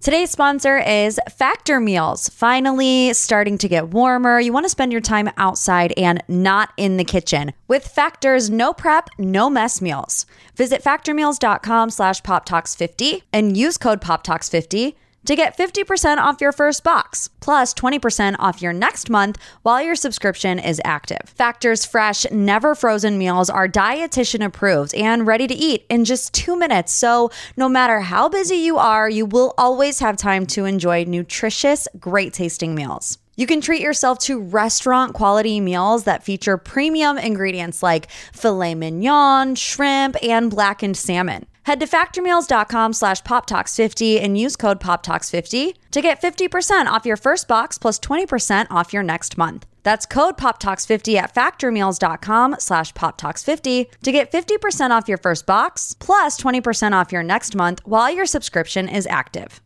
Today's 0.00 0.30
sponsor 0.30 0.78
is 0.78 1.20
Factor 1.28 1.80
Meals. 1.80 2.30
Finally 2.30 3.12
starting 3.12 3.58
to 3.58 3.68
get 3.68 3.90
warmer. 3.90 4.40
You 4.40 4.54
want 4.54 4.64
to 4.64 4.70
spend 4.70 4.90
your 4.90 5.02
time 5.02 5.28
outside 5.36 5.92
and 5.98 6.22
not 6.28 6.70
in 6.78 6.96
the 6.96 7.04
kitchen 7.04 7.52
with 7.68 7.86
Factor's 7.86 8.48
no 8.48 8.72
prep, 8.72 9.10
no 9.18 9.50
mess 9.50 9.82
meals. 9.82 10.24
Visit 10.56 10.82
factormeals.com 10.82 11.90
slash 11.90 12.22
poptalks50 12.22 13.20
and 13.34 13.54
use 13.54 13.76
code 13.76 14.00
poptalks50 14.00 14.94
to 15.26 15.36
get 15.36 15.56
50% 15.56 16.18
off 16.18 16.40
your 16.40 16.52
first 16.52 16.82
box, 16.82 17.28
plus 17.40 17.74
20% 17.74 18.36
off 18.38 18.62
your 18.62 18.72
next 18.72 19.10
month 19.10 19.38
while 19.62 19.82
your 19.82 19.94
subscription 19.94 20.58
is 20.58 20.80
active. 20.84 21.20
Factor's 21.26 21.84
fresh, 21.84 22.24
never 22.30 22.74
frozen 22.74 23.18
meals 23.18 23.50
are 23.50 23.68
dietitian 23.68 24.44
approved 24.44 24.94
and 24.94 25.26
ready 25.26 25.46
to 25.46 25.54
eat 25.54 25.84
in 25.88 26.04
just 26.04 26.32
two 26.32 26.56
minutes. 26.56 26.92
So, 26.92 27.30
no 27.56 27.68
matter 27.68 28.00
how 28.00 28.28
busy 28.28 28.56
you 28.56 28.78
are, 28.78 29.08
you 29.08 29.26
will 29.26 29.54
always 29.58 30.00
have 30.00 30.16
time 30.16 30.46
to 30.46 30.64
enjoy 30.64 31.04
nutritious, 31.04 31.86
great 31.98 32.32
tasting 32.32 32.74
meals. 32.74 33.18
You 33.40 33.46
can 33.46 33.62
treat 33.62 33.80
yourself 33.80 34.18
to 34.20 34.38
restaurant 34.38 35.14
quality 35.14 35.60
meals 35.60 36.04
that 36.04 36.22
feature 36.22 36.58
premium 36.58 37.16
ingredients 37.16 37.82
like 37.82 38.10
filet 38.34 38.74
mignon, 38.74 39.54
shrimp, 39.54 40.16
and 40.22 40.50
blackened 40.50 40.98
salmon. 40.98 41.46
Head 41.64 41.80
to 41.80 41.86
factormeals.com 41.86 42.92
slash 42.94 43.22
poptalks50 43.22 44.22
and 44.22 44.38
use 44.38 44.56
code 44.56 44.80
poptalks50 44.80 45.74
to 45.90 46.00
get 46.00 46.20
50% 46.20 46.86
off 46.86 47.04
your 47.04 47.16
first 47.16 47.48
box 47.48 47.76
plus 47.78 47.98
20% 47.98 48.66
off 48.70 48.92
your 48.92 49.02
next 49.02 49.36
month. 49.36 49.66
That's 49.82 50.06
code 50.06 50.36
poptalks50 50.36 51.16
at 51.16 51.34
factormeals.com 51.34 52.56
slash 52.58 52.92
poptalks50 52.94 53.86
to 54.02 54.12
get 54.12 54.30
50% 54.30 54.90
off 54.90 55.08
your 55.08 55.18
first 55.18 55.46
box 55.46 55.94
plus 55.98 56.40
20% 56.40 56.92
off 56.92 57.12
your 57.12 57.22
next 57.22 57.54
month 57.54 57.80
while 57.84 58.10
your 58.10 58.26
subscription 58.26 58.88
is 58.88 59.06
active. 59.06 59.60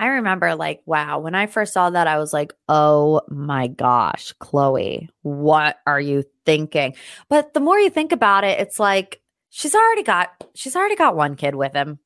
I 0.00 0.06
remember 0.06 0.54
like, 0.54 0.80
wow, 0.86 1.18
when 1.18 1.34
I 1.34 1.46
first 1.46 1.74
saw 1.74 1.90
that, 1.90 2.06
I 2.06 2.18
was 2.18 2.32
like, 2.32 2.54
oh 2.68 3.20
my 3.28 3.66
gosh, 3.66 4.32
Khloe, 4.40 5.08
what 5.20 5.76
are 5.86 6.00
you 6.00 6.24
thinking? 6.46 6.94
But 7.28 7.52
the 7.52 7.60
more 7.60 7.78
you 7.78 7.90
think 7.90 8.10
about 8.10 8.44
it, 8.44 8.58
it's 8.60 8.80
like, 8.80 9.20
she's 9.50 9.74
already 9.74 10.02
got 10.02 10.30
she's 10.54 10.76
already 10.76 10.96
got 10.96 11.16
one 11.16 11.36
kid 11.36 11.54
with 11.54 11.74
him. 11.74 11.98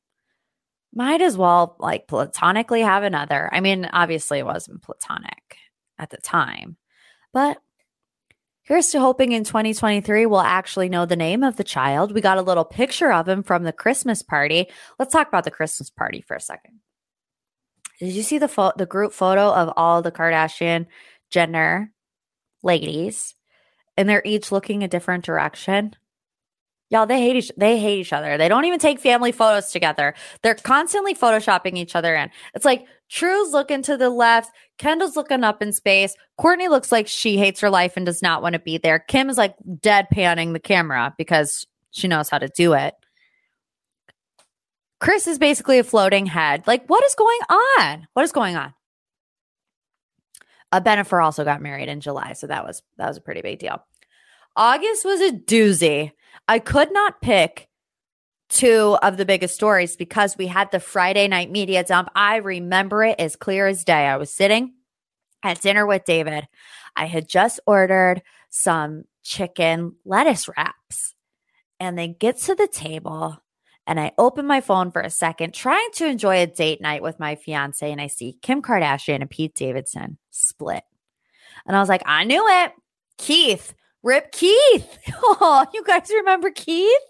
Might 0.93 1.21
as 1.21 1.37
well 1.37 1.75
like 1.79 2.07
platonically 2.07 2.81
have 2.81 3.03
another. 3.03 3.49
I 3.51 3.59
mean, 3.61 3.89
obviously 3.91 4.39
it 4.39 4.45
wasn't 4.45 4.81
platonic 4.81 5.57
at 5.97 6.09
the 6.09 6.17
time, 6.17 6.77
but 7.31 7.57
Here's 8.67 8.89
to 8.89 8.99
hoping 8.99 9.31
in 9.31 9.43
2023 9.43 10.25
we'll 10.25 10.39
actually 10.39 10.89
know 10.89 11.05
the 11.05 11.15
name 11.15 11.43
of 11.43 11.55
the 11.55 11.63
child. 11.63 12.11
We 12.11 12.19
got 12.19 12.39
a 12.39 12.41
little 12.41 12.65
picture 12.65 13.13
of 13.13 13.29
him 13.29 13.43
from 13.43 13.61
the 13.61 13.71
Christmas 13.71 14.23
party. 14.23 14.69
Let's 14.97 15.13
talk 15.13 15.27
about 15.27 15.43
the 15.43 15.51
Christmas 15.51 15.91
party 15.91 16.21
for 16.21 16.35
a 16.35 16.41
second. 16.41 16.79
Did 17.99 18.13
you 18.13 18.23
see 18.23 18.39
the 18.39 18.47
fo- 18.47 18.73
the 18.75 18.87
group 18.87 19.13
photo 19.13 19.53
of 19.53 19.71
all 19.77 20.01
the 20.01 20.11
Kardashian 20.11 20.87
Jenner 21.29 21.93
ladies? 22.63 23.35
And 23.97 24.09
they're 24.09 24.23
each 24.25 24.51
looking 24.51 24.81
a 24.81 24.87
different 24.87 25.25
direction. 25.25 25.95
Y'all, 26.89 27.07
they 27.07 27.19
hate 27.19 27.35
each 27.35 27.51
they 27.57 27.79
hate 27.79 27.99
each 27.99 28.13
other. 28.13 28.37
They 28.37 28.47
don't 28.47 28.65
even 28.65 28.79
take 28.79 28.99
family 28.99 29.31
photos 29.31 29.71
together. 29.71 30.13
They're 30.43 30.55
constantly 30.55 31.15
photoshopping 31.15 31.77
each 31.77 31.95
other 31.95 32.15
in. 32.15 32.29
It's 32.53 32.65
like 32.65 32.85
True's 33.09 33.51
looking 33.51 33.81
to 33.83 33.97
the 33.97 34.09
left, 34.09 34.51
Kendall's 34.77 35.15
looking 35.15 35.43
up 35.43 35.61
in 35.61 35.71
space. 35.73 36.15
Kourtney 36.39 36.69
looks 36.69 36.91
like 36.91 37.07
she 37.07 37.37
hates 37.37 37.59
her 37.61 37.69
life 37.69 37.93
and 37.97 38.05
does 38.05 38.21
not 38.21 38.41
want 38.41 38.53
to 38.53 38.59
be 38.59 38.77
there. 38.77 38.99
Kim 38.99 39.29
is 39.29 39.37
like 39.37 39.55
deadpanning 39.79 40.53
the 40.53 40.59
camera 40.59 41.13
because 41.17 41.65
she 41.91 42.07
knows 42.07 42.29
how 42.29 42.37
to 42.37 42.49
do 42.49 42.73
it. 42.73 42.93
Kris 44.99 45.27
is 45.27 45.39
basically 45.39 45.79
a 45.79 45.83
floating 45.83 46.25
head. 46.25 46.65
Like, 46.67 46.87
what 46.87 47.03
is 47.03 47.15
going 47.15 47.39
on? 47.49 48.07
What 48.13 48.23
is 48.23 48.31
going 48.31 48.55
on? 48.55 48.73
Uh, 50.71 50.81
Bennifer 50.81 51.23
also 51.23 51.43
got 51.43 51.61
married 51.61 51.89
in 51.89 52.01
July, 52.01 52.33
so 52.33 52.47
that 52.47 52.65
was 52.65 52.81
that 52.97 53.07
was 53.07 53.17
a 53.17 53.21
pretty 53.21 53.41
big 53.41 53.59
deal. 53.59 53.83
August 54.55 55.05
was 55.05 55.21
a 55.21 55.31
doozy. 55.31 56.11
I 56.47 56.59
could 56.59 56.91
not 56.91 57.21
pick 57.21 57.67
two 58.49 58.97
of 59.01 59.17
the 59.17 59.25
biggest 59.25 59.55
stories 59.55 59.95
because 59.95 60.37
we 60.37 60.47
had 60.47 60.71
the 60.71 60.79
Friday 60.79 61.27
night 61.27 61.51
media 61.51 61.83
dump. 61.83 62.09
I 62.15 62.37
remember 62.37 63.03
it 63.03 63.19
as 63.19 63.35
clear 63.35 63.67
as 63.67 63.83
day. 63.83 64.05
I 64.05 64.17
was 64.17 64.31
sitting 64.31 64.73
at 65.43 65.61
dinner 65.61 65.85
with 65.85 66.05
David. 66.05 66.47
I 66.95 67.05
had 67.05 67.27
just 67.27 67.59
ordered 67.65 68.21
some 68.49 69.03
chicken 69.23 69.95
lettuce 70.05 70.47
wraps, 70.47 71.13
and 71.79 71.97
they 71.97 72.07
get 72.07 72.37
to 72.41 72.55
the 72.55 72.67
table. 72.67 73.37
And 73.87 73.99
I 73.99 74.13
open 74.17 74.47
my 74.47 74.61
phone 74.61 74.91
for 74.91 75.01
a 75.01 75.11
second, 75.11 75.53
trying 75.53 75.89
to 75.93 76.07
enjoy 76.07 76.41
a 76.41 76.47
date 76.47 76.81
night 76.81 77.03
with 77.03 77.19
my 77.19 77.35
fiance, 77.35 77.91
and 77.91 78.01
I 78.01 78.07
see 78.07 78.37
Kim 78.41 78.61
Kardashian 78.61 79.21
and 79.21 79.29
Pete 79.29 79.53
Davidson 79.53 80.17
split. 80.31 80.83
And 81.67 81.75
I 81.75 81.79
was 81.79 81.89
like, 81.89 82.01
I 82.05 82.23
knew 82.23 82.43
it. 82.47 82.71
Keith, 83.17 83.73
Rip 84.05 84.31
Keith. 84.31 84.99
Oh, 85.37 85.65
you 85.73 85.83
guys 85.83 86.09
remember 86.13 86.51
Keith? 86.51 87.01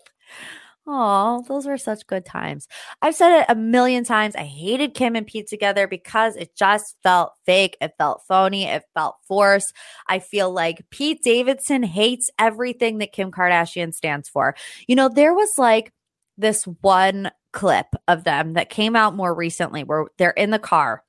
Oh, 0.88 1.44
those 1.48 1.66
were 1.66 1.78
such 1.78 2.08
good 2.08 2.26
times. 2.26 2.68
I've 3.02 3.16
said 3.16 3.42
it 3.42 3.46
a 3.50 3.56
million 3.56 4.04
times. 4.04 4.36
I 4.36 4.44
hated 4.44 4.94
Kim 4.94 5.16
and 5.16 5.28
Pete 5.28 5.48
together 5.48 5.88
because 5.88 6.36
it 6.36 6.56
just 6.56 6.96
felt 7.04 7.34
fake. 7.46 7.76
It 7.82 7.94
felt 7.98 8.22
phony. 8.28 8.66
It 8.66 8.84
felt 8.94 9.18
forced. 9.28 9.74
I 10.08 10.20
feel 10.20 10.52
like 10.52 10.86
Pete 10.92 11.22
Davidson 11.24 11.84
hates 11.84 12.30
everything 12.40 13.00
that 13.00 13.12
Kim 13.12 13.32
Kardashian 13.32 13.94
stands 13.94 14.30
for. 14.30 14.56
You 14.88 14.96
know, 14.96 15.10
there 15.10 15.34
was 15.34 15.58
like 15.58 15.92
this 16.38 16.64
one 16.82 17.32
clip 17.52 17.88
of 18.08 18.24
them 18.24 18.54
that 18.54 18.70
came 18.70 18.96
out 18.96 19.16
more 19.16 19.34
recently 19.34 19.84
where 19.84 20.06
they're 20.18 20.32
in 20.32 20.52
the 20.52 20.60
car 20.60 21.04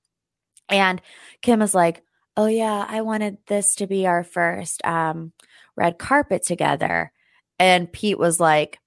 and 0.68 1.01
Kim 1.42 1.62
is 1.62 1.75
like, 1.75 2.03
"Oh 2.37 2.46
yeah, 2.46 2.87
I 2.88 3.03
wanted 3.03 3.38
this 3.46 3.75
to 3.77 3.87
be 3.87 4.07
our 4.07 4.25
first 4.25 4.85
um 4.85 5.33
red 5.77 5.99
carpet 5.99 6.43
together." 6.43 7.12
And 7.59 7.91
Pete 7.91 8.19
was 8.19 8.39
like, 8.39 8.79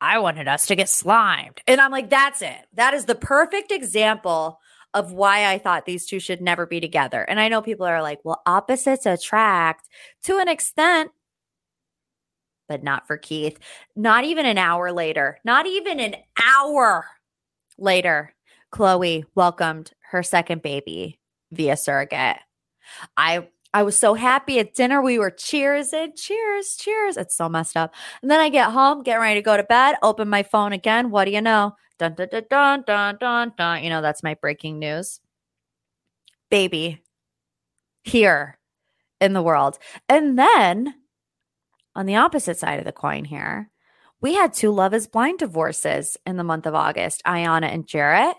I 0.00 0.18
wanted 0.18 0.48
us 0.48 0.66
to 0.66 0.76
get 0.76 0.88
slimed. 0.88 1.62
And 1.66 1.80
I'm 1.80 1.90
like, 1.90 2.10
that's 2.10 2.42
it. 2.42 2.66
That 2.74 2.94
is 2.94 3.06
the 3.06 3.14
perfect 3.14 3.72
example 3.72 4.60
of 4.94 5.12
why 5.12 5.50
I 5.50 5.58
thought 5.58 5.84
these 5.84 6.06
two 6.06 6.20
should 6.20 6.40
never 6.40 6.66
be 6.66 6.80
together. 6.80 7.22
And 7.22 7.40
I 7.40 7.48
know 7.48 7.62
people 7.62 7.86
are 7.86 8.02
like, 8.02 8.20
well, 8.24 8.42
opposites 8.46 9.06
attract 9.06 9.88
to 10.24 10.38
an 10.38 10.48
extent, 10.48 11.10
but 12.68 12.82
not 12.82 13.06
for 13.06 13.16
Keith. 13.16 13.58
Not 13.94 14.24
even 14.24 14.46
an 14.46 14.58
hour 14.58 14.92
later, 14.92 15.38
not 15.44 15.66
even 15.66 16.00
an 16.00 16.16
hour 16.42 17.06
later, 17.78 18.34
Khloe 18.72 19.24
welcomed 19.34 19.92
her 20.10 20.22
second 20.22 20.62
baby 20.62 21.18
via 21.52 21.76
surrogate. 21.76 22.38
I 23.16 23.48
I 23.76 23.82
was 23.82 23.98
so 23.98 24.14
happy 24.14 24.58
at 24.58 24.72
dinner. 24.72 25.02
We 25.02 25.18
were 25.18 25.30
cheers 25.30 25.92
and 25.92 26.16
cheers, 26.16 26.76
cheers. 26.76 27.18
It's 27.18 27.36
so 27.36 27.46
messed 27.46 27.76
up. 27.76 27.94
And 28.22 28.30
then 28.30 28.40
I 28.40 28.48
get 28.48 28.70
home, 28.70 29.02
get 29.02 29.16
ready 29.16 29.38
to 29.38 29.44
go 29.44 29.54
to 29.54 29.62
bed, 29.64 29.96
open 30.02 30.30
my 30.30 30.44
phone 30.44 30.72
again. 30.72 31.10
What 31.10 31.26
do 31.26 31.30
you 31.30 31.42
know? 31.42 31.76
Dun 31.98 32.14
dun 32.14 32.28
dun 32.30 32.44
dun 32.48 32.84
dun 32.86 33.18
dun 33.20 33.52
dun. 33.54 33.84
You 33.84 33.90
know, 33.90 34.00
that's 34.00 34.22
my 34.22 34.32
breaking 34.32 34.78
news. 34.78 35.20
Baby 36.50 37.02
here 38.02 38.58
in 39.20 39.34
the 39.34 39.42
world. 39.42 39.78
And 40.08 40.38
then 40.38 40.94
on 41.94 42.06
the 42.06 42.16
opposite 42.16 42.56
side 42.56 42.78
of 42.78 42.86
the 42.86 42.92
coin 42.92 43.26
here, 43.26 43.70
we 44.22 44.36
had 44.36 44.54
two 44.54 44.70
Love 44.70 44.94
is 44.94 45.06
Blind 45.06 45.38
divorces 45.38 46.16
in 46.24 46.38
the 46.38 46.44
month 46.44 46.64
of 46.64 46.74
August 46.74 47.22
Iyanna 47.26 47.70
and 47.70 47.86
Jarrett. 47.86 48.36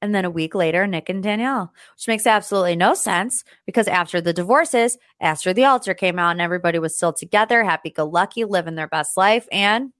And 0.00 0.14
then 0.14 0.24
a 0.24 0.30
week 0.30 0.54
later, 0.54 0.86
Nick 0.86 1.08
and 1.08 1.22
Danielle, 1.22 1.72
which 1.96 2.06
makes 2.06 2.26
absolutely 2.26 2.76
no 2.76 2.94
sense 2.94 3.42
because 3.66 3.88
after 3.88 4.20
the 4.20 4.32
divorces, 4.32 4.96
after 5.20 5.52
the 5.52 5.64
altar 5.64 5.92
came 5.92 6.18
out 6.18 6.30
and 6.30 6.40
everybody 6.40 6.78
was 6.78 6.96
still 6.96 7.12
together, 7.12 7.64
happy 7.64 7.90
go 7.90 8.04
lucky, 8.06 8.44
living 8.44 8.76
their 8.76 8.86
best 8.86 9.16
life. 9.16 9.48
And 9.50 9.92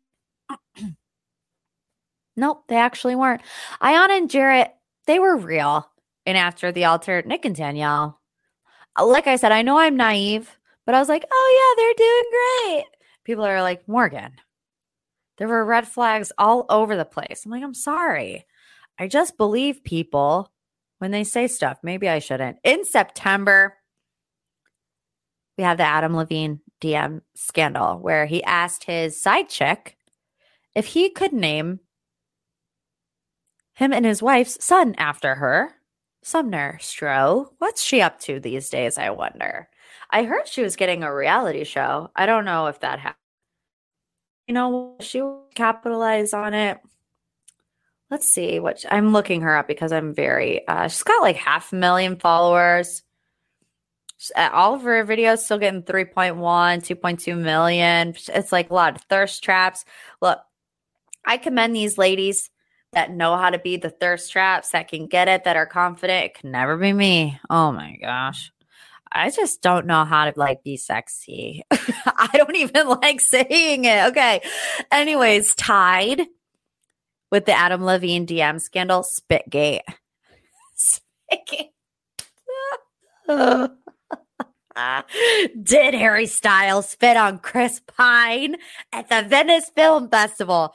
nope, 2.37 2.63
they 2.69 2.77
actually 2.77 3.17
weren't. 3.17 3.43
Iyanna 3.83 4.19
and 4.19 4.31
Jarrett, 4.31 4.73
they 5.07 5.19
were 5.19 5.37
real. 5.37 5.91
And 6.27 6.39
after 6.39 6.71
the 6.71 6.85
altar, 6.85 7.23
Nick 7.27 7.45
and 7.45 7.57
Danielle, 7.57 8.21
like 9.01 9.27
I 9.27 9.37
said, 9.37 9.51
I 9.51 9.63
know 9.63 9.79
I'm 9.79 9.97
naive, 9.97 10.59
but 10.87 10.95
I 10.95 11.01
was 11.01 11.09
like, 11.09 11.25
oh 11.31 11.75
yeah, 11.77 11.83
they're 11.83 12.07
doing 12.07 12.85
great. 12.85 12.85
People 13.25 13.45
are 13.45 13.63
like, 13.63 13.89
Morgan, 13.89 14.33
there 15.39 15.49
were 15.49 15.65
red 15.65 15.89
flags 15.89 16.31
all 16.39 16.67
over 16.69 16.97
the 16.97 17.05
place. 17.05 17.43
I'm 17.45 17.51
like, 17.51 17.65
I'm 17.65 17.75
sorry. 17.75 18.47
I 18.99 19.07
just 19.07 19.37
believe 19.37 19.85
people 19.85 20.51
when 20.99 21.11
they 21.11 21.25
say 21.25 21.47
stuff. 21.47 21.79
Maybe 21.83 22.09
I 22.09 22.19
shouldn't. 22.19 22.59
In 22.65 22.85
September, 22.85 23.77
we 25.57 25.65
have 25.65 25.79
the 25.79 25.85
Adam 25.85 26.17
Levine 26.17 26.61
DM 26.81 27.23
scandal 27.35 27.99
where 27.99 28.27
he 28.27 28.43
asked 28.45 28.85
his 28.85 29.21
side 29.21 29.49
chick 29.49 29.97
if 30.75 30.87
he 30.87 31.11
could 31.11 31.33
name 31.33 31.81
him 33.75 33.93
and 33.93 34.05
his 34.05 34.23
wife's 34.23 34.65
son 34.65 34.95
after 34.99 35.37
her. 35.37 35.75
Sumner 36.23 36.79
Stroh. 36.81 37.47
What's 37.59 37.83
she 37.83 38.01
up 38.01 38.19
to 38.21 38.41
these 38.41 38.69
days, 38.69 38.99
I 38.99 39.11
wonder? 39.11 39.69
I 40.11 40.25
heard 40.25 40.49
she 40.49 40.63
was 40.63 40.77
getting 40.77 41.03
a 41.03 41.15
reality 41.15 41.65
show. 41.65 42.11
I 42.17 42.27
don't 42.27 42.45
know 42.45 42.67
if 42.67 42.81
that 42.81 42.99
happened. 42.99 43.17
You 44.47 44.55
know, 44.55 44.97
she 45.01 45.23
capitalized 45.55 46.35
on 46.35 46.55
it 46.55 46.81
let's 48.11 48.29
see 48.29 48.59
what 48.61 48.85
I'm 48.91 49.13
looking 49.13 49.43
her 49.43 49.57
up 49.57 49.69
because 49.69 49.93
I'm 49.93 50.15
very 50.15 50.67
uh 50.67 50.89
she's 50.89 51.03
got 51.03 51.23
like 51.23 51.37
half 51.37 51.73
a 51.73 51.77
million 51.77 52.17
followers. 52.17 53.03
Uh, 54.35 54.51
all 54.53 54.75
of 54.75 54.83
her 54.83 55.05
videos 55.05 55.39
still 55.39 55.59
getting 55.59 55.83
3.1, 55.83 56.35
2.2 56.35 57.39
million. 57.39 58.15
It's 58.29 58.51
like 58.51 58.69
a 58.71 58.75
lot 58.75 58.97
of 58.97 59.03
thirst 59.03 59.45
traps. 59.45 59.85
Look, 60.21 60.41
I 61.25 61.37
commend 61.37 61.77
these 61.77 61.99
ladies 61.99 62.51
that 62.95 63.13
know 63.13 63.37
how 63.37 63.51
to 63.51 63.61
be 63.61 63.77
the 63.77 63.91
thirst 63.91 64.33
traps, 64.33 64.71
that 64.71 64.89
can 64.89 65.07
get 65.07 65.29
it, 65.29 65.45
that 65.45 65.57
are 65.57 65.67
confident. 65.67 66.25
It 66.25 66.35
can 66.35 66.51
never 66.51 66.77
be 66.77 66.93
me. 66.93 67.39
Oh 67.49 67.71
my 67.71 67.97
gosh. 68.01 68.51
I 69.13 69.31
just 69.31 69.63
don't 69.63 69.87
know 69.87 70.05
how 70.05 70.31
to 70.31 70.33
like 70.37 70.65
be 70.65 70.77
sexy. 70.77 71.63
I 71.71 72.29
don't 72.35 72.57
even 72.57 72.89
like 73.03 73.21
saying 73.21 73.85
it. 73.85 74.07
Okay. 74.09 74.41
Anyways, 74.91 75.55
Tied 75.55 76.27
with 77.31 77.47
the 77.47 77.53
Adam 77.53 77.85
Levine 77.85 78.27
DM 78.27 78.61
scandal, 78.61 79.05
Spitgate. 79.05 79.81
Did 85.63 85.95
Harry 85.95 86.27
Styles 86.27 86.89
spit 86.89 87.17
on 87.17 87.39
Chris 87.39 87.81
Pine 87.87 88.57
at 88.93 89.09
the 89.09 89.23
Venice 89.23 89.71
Film 89.75 90.09
Festival? 90.09 90.75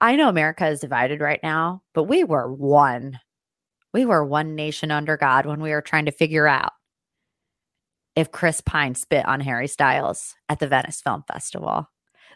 I 0.00 0.16
know 0.16 0.28
America 0.28 0.66
is 0.66 0.80
divided 0.80 1.20
right 1.20 1.40
now, 1.42 1.82
but 1.94 2.04
we 2.04 2.24
were 2.24 2.52
one. 2.52 3.20
We 3.92 4.04
were 4.04 4.24
one 4.24 4.54
nation 4.54 4.90
under 4.90 5.16
God 5.16 5.46
when 5.46 5.60
we 5.60 5.70
were 5.70 5.80
trying 5.80 6.06
to 6.06 6.12
figure 6.12 6.48
out 6.48 6.72
if 8.16 8.32
Chris 8.32 8.60
Pine 8.60 8.94
spit 8.94 9.26
on 9.26 9.40
Harry 9.40 9.68
Styles 9.68 10.34
at 10.48 10.58
the 10.58 10.68
Venice 10.68 11.00
Film 11.00 11.24
Festival 11.32 11.88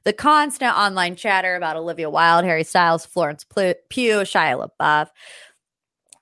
the 0.09 0.13
constant 0.15 0.75
online 0.75 1.17
chatter 1.17 1.55
about 1.55 1.77
Olivia 1.77 2.09
Wilde, 2.09 2.47
Harry 2.47 2.65
Styles, 2.65 3.05
Florence 3.05 3.45
Pugh, 3.45 3.75
Shia 3.91 4.67
LaBeouf. 4.81 5.11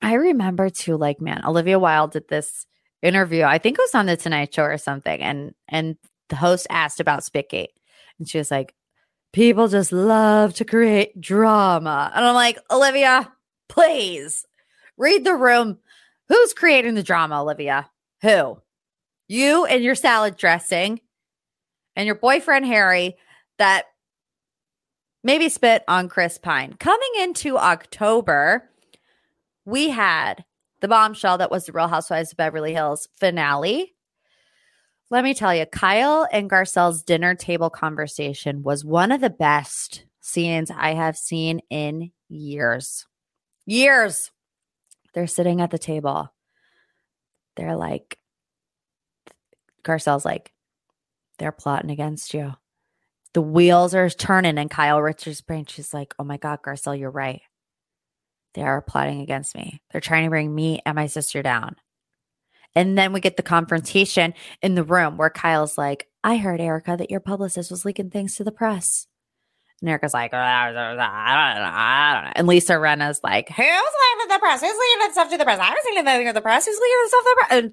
I 0.02 0.14
remember 0.14 0.70
too, 0.70 0.96
like, 0.96 1.20
man, 1.20 1.46
Olivia 1.46 1.78
Wilde 1.78 2.10
did 2.10 2.26
this 2.26 2.66
interview. 3.00 3.44
I 3.44 3.58
think 3.58 3.78
it 3.78 3.82
was 3.82 3.94
on 3.94 4.06
the 4.06 4.16
Tonight 4.16 4.52
Show 4.52 4.64
or 4.64 4.76
something, 4.76 5.20
and 5.20 5.54
and 5.68 5.96
the 6.30 6.34
host 6.34 6.66
asked 6.68 6.98
about 6.98 7.20
Spitgate, 7.20 7.74
and 8.18 8.28
she 8.28 8.38
was 8.38 8.50
like, 8.50 8.74
"People 9.32 9.68
just 9.68 9.92
love 9.92 10.52
to 10.54 10.64
create 10.64 11.20
drama," 11.20 12.10
and 12.12 12.24
I'm 12.24 12.34
like, 12.34 12.58
Olivia, 12.72 13.32
please 13.68 14.44
read 14.96 15.22
the 15.22 15.36
room. 15.36 15.78
Who's 16.28 16.54
creating 16.54 16.96
the 16.96 17.04
drama, 17.04 17.40
Olivia? 17.40 17.88
Who? 18.22 18.60
You 19.28 19.64
and 19.64 19.84
your 19.84 19.94
salad 19.94 20.36
dressing 20.36 21.00
and 21.94 22.04
your 22.04 22.16
boyfriend 22.16 22.66
Harry 22.66 23.16
that 23.58 23.86
maybe 25.24 25.48
spit 25.48 25.82
on 25.88 26.08
Chris 26.08 26.38
Pine. 26.38 26.74
Coming 26.78 27.10
into 27.20 27.58
October, 27.58 28.70
we 29.64 29.90
had 29.90 30.44
the 30.80 30.88
bombshell 30.88 31.38
that 31.38 31.50
was 31.50 31.66
the 31.66 31.72
Real 31.72 31.88
Housewives 31.88 32.32
of 32.32 32.36
Beverly 32.36 32.72
Hills 32.72 33.08
finale. 33.16 33.94
Let 35.10 35.24
me 35.24 35.34
tell 35.34 35.54
you, 35.54 35.66
Kyle 35.66 36.26
and 36.32 36.50
Garcelle's 36.50 37.02
dinner 37.02 37.34
table 37.34 37.70
conversation 37.70 38.62
was 38.62 38.84
one 38.84 39.12
of 39.12 39.20
the 39.20 39.30
best 39.30 40.04
scenes 40.20 40.70
I 40.70 40.94
have 40.94 41.16
seen 41.16 41.60
in 41.70 42.10
years. 42.28 43.06
Years. 43.66 44.30
They're 45.14 45.26
sitting 45.26 45.60
at 45.60 45.70
the 45.70 45.78
table. 45.78 46.32
They're 47.56 47.76
like, 47.76 48.18
Garcelle's 49.82 50.24
like, 50.24 50.52
they're 51.38 51.52
plotting 51.52 51.90
against 51.90 52.34
you. 52.34 52.54
The 53.36 53.42
wheels 53.42 53.94
are 53.94 54.08
turning 54.08 54.56
in 54.56 54.70
Kyle 54.70 55.02
Richards' 55.02 55.42
brain. 55.42 55.66
She's 55.66 55.92
like, 55.92 56.14
oh 56.18 56.24
my 56.24 56.38
God, 56.38 56.62
Garcelle, 56.62 56.98
you're 56.98 57.10
right. 57.10 57.42
They 58.54 58.62
are 58.62 58.80
plotting 58.80 59.20
against 59.20 59.54
me. 59.54 59.82
They're 59.90 60.00
trying 60.00 60.24
to 60.24 60.30
bring 60.30 60.54
me 60.54 60.80
and 60.86 60.96
my 60.96 61.06
sister 61.06 61.42
down. 61.42 61.76
And 62.74 62.96
then 62.96 63.12
we 63.12 63.20
get 63.20 63.36
the 63.36 63.42
confrontation 63.42 64.32
in 64.62 64.74
the 64.74 64.84
room 64.84 65.18
where 65.18 65.28
Kyle's 65.28 65.76
like, 65.76 66.08
I 66.24 66.38
heard, 66.38 66.62
Erika, 66.62 66.96
that 66.96 67.10
your 67.10 67.20
publicist 67.20 67.70
was 67.70 67.84
leaking 67.84 68.08
things 68.08 68.36
to 68.36 68.44
the 68.44 68.52
press. 68.52 69.06
And 69.82 69.90
Erika's 69.90 70.14
like, 70.14 70.32
I 70.32 70.72
don't 70.72 70.96
know. 70.96 71.04
I 71.04 71.54
don't 71.56 72.24
know. 72.24 72.32
And 72.36 72.46
Lisa 72.46 72.78
Rinna's 72.78 73.20
like, 73.22 73.50
who's 73.50 73.58
leaking 73.58 74.28
the 74.30 74.38
press? 74.38 74.62
Who's 74.62 74.72
leaking 74.72 75.12
stuff 75.12 75.30
to 75.30 75.36
the 75.36 75.44
press? 75.44 75.58
I 75.60 75.68
was 75.72 75.84
leaking 75.84 76.08
anything 76.08 76.28
to 76.28 76.32
the 76.32 76.40
press. 76.40 76.64
Who's 76.64 76.80
leaking 76.80 77.08
stuff 77.08 77.20
to 77.20 77.24
the 77.28 77.36
press? 77.36 77.52
And 77.52 77.72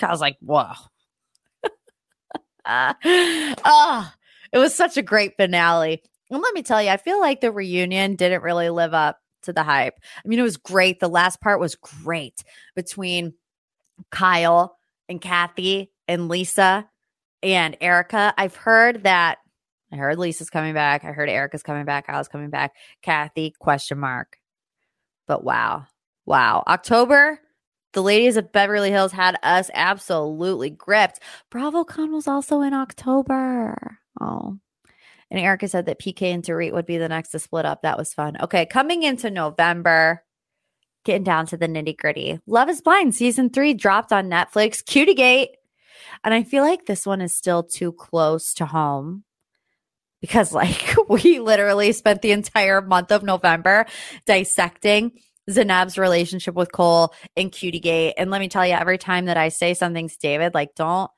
Kyle's 0.00 0.20
like, 0.20 0.36
whoa. 0.40 0.72
uh, 2.64 4.10
it 4.52 4.58
was 4.58 4.74
such 4.74 4.96
a 4.96 5.02
great 5.02 5.36
finale. 5.36 6.02
And 6.30 6.42
let 6.42 6.54
me 6.54 6.62
tell 6.62 6.82
you, 6.82 6.90
I 6.90 6.96
feel 6.96 7.20
like 7.20 7.40
the 7.40 7.52
reunion 7.52 8.16
didn't 8.16 8.42
really 8.42 8.70
live 8.70 8.94
up 8.94 9.18
to 9.42 9.52
the 9.52 9.62
hype. 9.62 9.94
I 10.24 10.28
mean, 10.28 10.38
it 10.38 10.42
was 10.42 10.56
great. 10.56 11.00
The 11.00 11.08
last 11.08 11.40
part 11.40 11.60
was 11.60 11.76
great 11.76 12.42
between 12.74 13.34
Kyle 14.10 14.76
and 15.08 15.20
Kathy 15.20 15.92
and 16.08 16.28
Lisa 16.28 16.88
and 17.42 17.76
Erika. 17.80 18.34
I've 18.36 18.56
heard 18.56 19.04
that 19.04 19.38
I 19.92 19.96
heard 19.96 20.18
Lisa's 20.18 20.50
coming 20.50 20.74
back. 20.74 21.04
I 21.04 21.12
heard 21.12 21.28
Erika's 21.28 21.62
coming 21.62 21.84
back. 21.84 22.08
Kyle's 22.08 22.28
coming 22.28 22.50
back. 22.50 22.74
Kathy, 23.02 23.54
question 23.58 23.98
mark. 23.98 24.38
But 25.28 25.44
wow. 25.44 25.84
Wow. 26.24 26.64
October, 26.66 27.40
the 27.92 28.02
ladies 28.02 28.36
of 28.36 28.52
Beverly 28.52 28.90
Hills 28.90 29.12
had 29.12 29.38
us 29.42 29.70
absolutely 29.74 30.70
gripped. 30.70 31.20
BravoCon 31.52 32.10
was 32.10 32.26
also 32.26 32.62
in 32.62 32.74
October. 32.74 33.98
Oh. 34.20 34.58
And 35.30 35.40
Erika 35.40 35.68
said 35.68 35.86
that 35.86 36.00
PK 36.00 36.22
and 36.22 36.42
Dorit 36.42 36.72
would 36.72 36.86
be 36.86 36.98
the 36.98 37.08
next 37.08 37.30
to 37.30 37.38
split 37.38 37.66
up. 37.66 37.82
That 37.82 37.98
was 37.98 38.14
fun. 38.14 38.36
Okay, 38.40 38.66
coming 38.66 39.02
into 39.02 39.30
November, 39.30 40.22
getting 41.04 41.24
down 41.24 41.46
to 41.46 41.56
the 41.56 41.66
nitty 41.66 41.96
gritty. 41.96 42.38
Love 42.46 42.68
is 42.68 42.80
Blind 42.80 43.14
season 43.14 43.50
three 43.50 43.74
dropped 43.74 44.12
on 44.12 44.30
Netflix. 44.30 44.84
Cutie 44.84 45.14
Gate. 45.14 45.50
And 46.22 46.32
I 46.32 46.42
feel 46.42 46.62
like 46.62 46.86
this 46.86 47.06
one 47.06 47.20
is 47.20 47.34
still 47.34 47.62
too 47.62 47.92
close 47.92 48.54
to 48.54 48.66
home 48.66 49.24
because, 50.20 50.52
like, 50.52 50.94
we 51.08 51.40
literally 51.40 51.92
spent 51.92 52.22
the 52.22 52.32
entire 52.32 52.80
month 52.80 53.10
of 53.10 53.22
November 53.22 53.86
dissecting 54.26 55.12
Zanab's 55.50 55.98
relationship 55.98 56.54
with 56.54 56.72
Cole 56.72 57.14
and 57.36 57.52
Cutie 57.52 57.80
Gate. 57.80 58.14
And 58.18 58.30
let 58.30 58.40
me 58.40 58.48
tell 58.48 58.66
you, 58.66 58.74
every 58.74 58.98
time 58.98 59.26
that 59.26 59.36
I 59.36 59.48
say 59.48 59.74
something's 59.74 60.16
David, 60.16 60.54
like, 60.54 60.74
don't, 60.74 61.10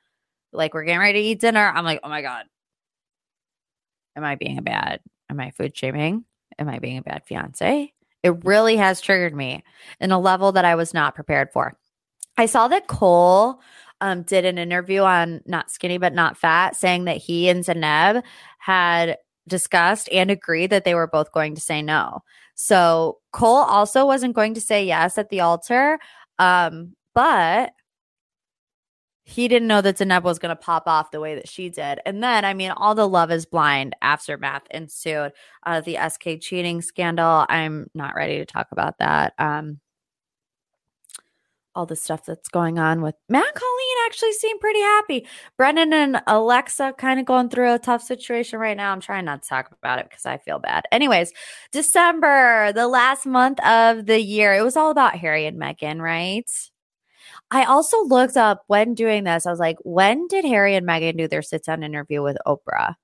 like, 0.52 0.74
we're 0.74 0.84
getting 0.84 1.00
ready 1.00 1.22
to 1.22 1.28
eat 1.28 1.40
dinner, 1.40 1.72
I'm 1.74 1.84
like, 1.84 2.00
oh 2.02 2.08
my 2.08 2.22
God. 2.22 2.44
Am 4.16 4.24
I 4.24 4.34
being 4.34 4.58
a 4.58 4.62
bad, 4.62 5.00
am 5.30 5.40
I 5.40 5.50
food 5.50 5.76
shaming? 5.76 6.24
Am 6.58 6.68
I 6.68 6.78
being 6.78 6.98
a 6.98 7.02
bad 7.02 7.22
fiance? 7.26 7.92
It 8.22 8.44
really 8.44 8.76
has 8.76 9.00
triggered 9.00 9.34
me 9.34 9.62
in 10.00 10.10
a 10.10 10.18
level 10.18 10.52
that 10.52 10.64
I 10.64 10.74
was 10.74 10.92
not 10.92 11.14
prepared 11.14 11.52
for. 11.52 11.78
I 12.36 12.46
saw 12.46 12.68
that 12.68 12.86
Cole 12.88 13.60
um, 14.00 14.22
did 14.22 14.44
an 14.44 14.58
interview 14.58 15.02
on 15.02 15.40
Not 15.46 15.70
Skinny 15.70 15.98
But 15.98 16.14
Not 16.14 16.36
Fat 16.36 16.76
saying 16.76 17.04
that 17.04 17.16
he 17.16 17.48
and 17.48 17.64
Zanab 17.64 18.22
had 18.58 19.16
discussed 19.48 20.08
and 20.12 20.30
agreed 20.30 20.70
that 20.70 20.84
they 20.84 20.94
were 20.94 21.06
both 21.06 21.32
going 21.32 21.54
to 21.54 21.60
say 21.60 21.82
no. 21.82 22.20
So 22.54 23.18
Cole 23.32 23.56
also 23.56 24.04
wasn't 24.06 24.34
going 24.34 24.54
to 24.54 24.60
say 24.60 24.84
yes 24.84 25.18
at 25.18 25.30
the 25.30 25.40
altar, 25.40 25.98
um, 26.38 26.94
but 27.14 27.72
he 29.28 29.46
didn't 29.46 29.68
know 29.68 29.82
that 29.82 29.98
Zanab 29.98 30.22
was 30.22 30.38
going 30.38 30.56
to 30.56 30.56
pop 30.56 30.84
off 30.86 31.10
the 31.10 31.20
way 31.20 31.34
that 31.34 31.46
she 31.46 31.68
did. 31.68 32.00
And 32.06 32.22
then, 32.22 32.46
I 32.46 32.54
mean, 32.54 32.70
all 32.70 32.94
the 32.94 33.06
love 33.06 33.30
is 33.30 33.44
blind 33.44 33.94
aftermath 34.00 34.62
ensued. 34.70 35.32
Uh, 35.66 35.82
the 35.82 35.98
SK 36.08 36.40
cheating 36.40 36.80
scandal. 36.80 37.44
I'm 37.50 37.90
not 37.92 38.14
ready 38.14 38.38
to 38.38 38.46
talk 38.46 38.68
about 38.72 38.96
that. 39.00 39.34
Um, 39.38 39.80
all 41.74 41.84
the 41.84 41.94
stuff 41.94 42.24
that's 42.24 42.48
going 42.48 42.78
on 42.78 43.02
with 43.02 43.16
Matt 43.28 43.44
and 43.44 43.54
Colleen 43.54 43.96
actually 44.06 44.32
seem 44.32 44.58
pretty 44.60 44.80
happy. 44.80 45.26
Brennon 45.58 45.92
and 45.92 46.22
Alexa 46.26 46.94
kind 46.96 47.20
of 47.20 47.26
going 47.26 47.50
through 47.50 47.74
a 47.74 47.78
tough 47.78 48.02
situation 48.02 48.58
right 48.58 48.78
now. 48.78 48.92
I'm 48.92 49.00
trying 49.00 49.26
not 49.26 49.42
to 49.42 49.48
talk 49.48 49.70
about 49.70 49.98
it 49.98 50.08
because 50.08 50.24
I 50.24 50.38
feel 50.38 50.58
bad. 50.58 50.84
Anyways, 50.90 51.34
December, 51.70 52.72
the 52.72 52.88
last 52.88 53.26
month 53.26 53.60
of 53.60 54.06
the 54.06 54.20
year, 54.20 54.54
it 54.54 54.62
was 54.62 54.74
all 54.74 54.90
about 54.90 55.16
Harry 55.16 55.44
and 55.44 55.60
Meghan, 55.60 56.00
right? 56.00 56.50
I 57.50 57.64
also 57.64 58.04
looked 58.04 58.36
up 58.36 58.62
when 58.66 58.94
doing 58.94 59.24
this. 59.24 59.46
I 59.46 59.50
was 59.50 59.60
like, 59.60 59.78
when 59.82 60.26
did 60.28 60.44
Harry 60.44 60.74
and 60.74 60.86
Meghan 60.86 61.16
do 61.16 61.28
their 61.28 61.42
sit 61.42 61.64
down 61.64 61.82
interview 61.82 62.22
with 62.22 62.36
Oprah? 62.46 62.94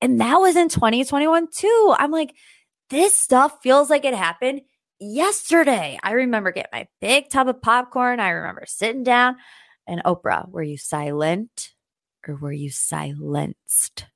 And 0.00 0.20
that 0.20 0.40
was 0.40 0.56
in 0.56 0.68
2021 0.68 1.48
too. 1.52 1.94
I'm 1.98 2.10
like, 2.10 2.34
this 2.90 3.16
stuff 3.16 3.58
feels 3.62 3.90
like 3.90 4.04
it 4.04 4.14
happened 4.14 4.62
yesterday. 4.98 5.98
I 6.02 6.12
remember 6.12 6.52
getting 6.52 6.70
my 6.72 6.88
big 7.00 7.28
tub 7.28 7.48
of 7.48 7.60
popcorn. 7.60 8.20
I 8.20 8.30
remember 8.30 8.64
sitting 8.66 9.04
down 9.04 9.36
and 9.86 10.02
Oprah, 10.04 10.48
were 10.48 10.62
you 10.62 10.78
silent 10.78 11.72
or 12.26 12.36
were 12.36 12.52
you 12.52 12.70
silenced? 12.70 14.06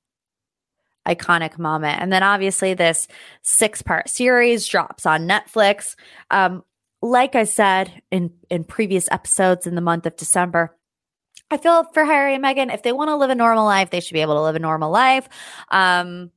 Iconic 1.06 1.58
moment. 1.58 2.00
And 2.00 2.12
then 2.12 2.22
obviously 2.22 2.74
this 2.74 3.06
six 3.42 3.80
part 3.80 4.08
series 4.08 4.66
drops 4.66 5.06
on 5.06 5.28
Netflix. 5.28 5.94
Um, 6.30 6.64
like 7.10 7.34
I 7.34 7.44
said 7.44 8.02
in 8.10 8.32
in 8.50 8.64
previous 8.64 9.08
episodes 9.10 9.66
in 9.66 9.74
the 9.74 9.80
month 9.80 10.06
of 10.06 10.16
December, 10.16 10.76
I 11.50 11.56
feel 11.56 11.84
for 11.92 12.04
Harry 12.04 12.34
and 12.34 12.44
Meghan, 12.44 12.72
if 12.72 12.82
they 12.82 12.92
want 12.92 13.08
to 13.08 13.16
live 13.16 13.30
a 13.30 13.34
normal 13.34 13.64
life, 13.64 13.90
they 13.90 14.00
should 14.00 14.14
be 14.14 14.20
able 14.20 14.34
to 14.34 14.42
live 14.42 14.56
a 14.56 14.60
normal 14.60 14.90
life. 14.90 15.28
Um, 15.70 16.30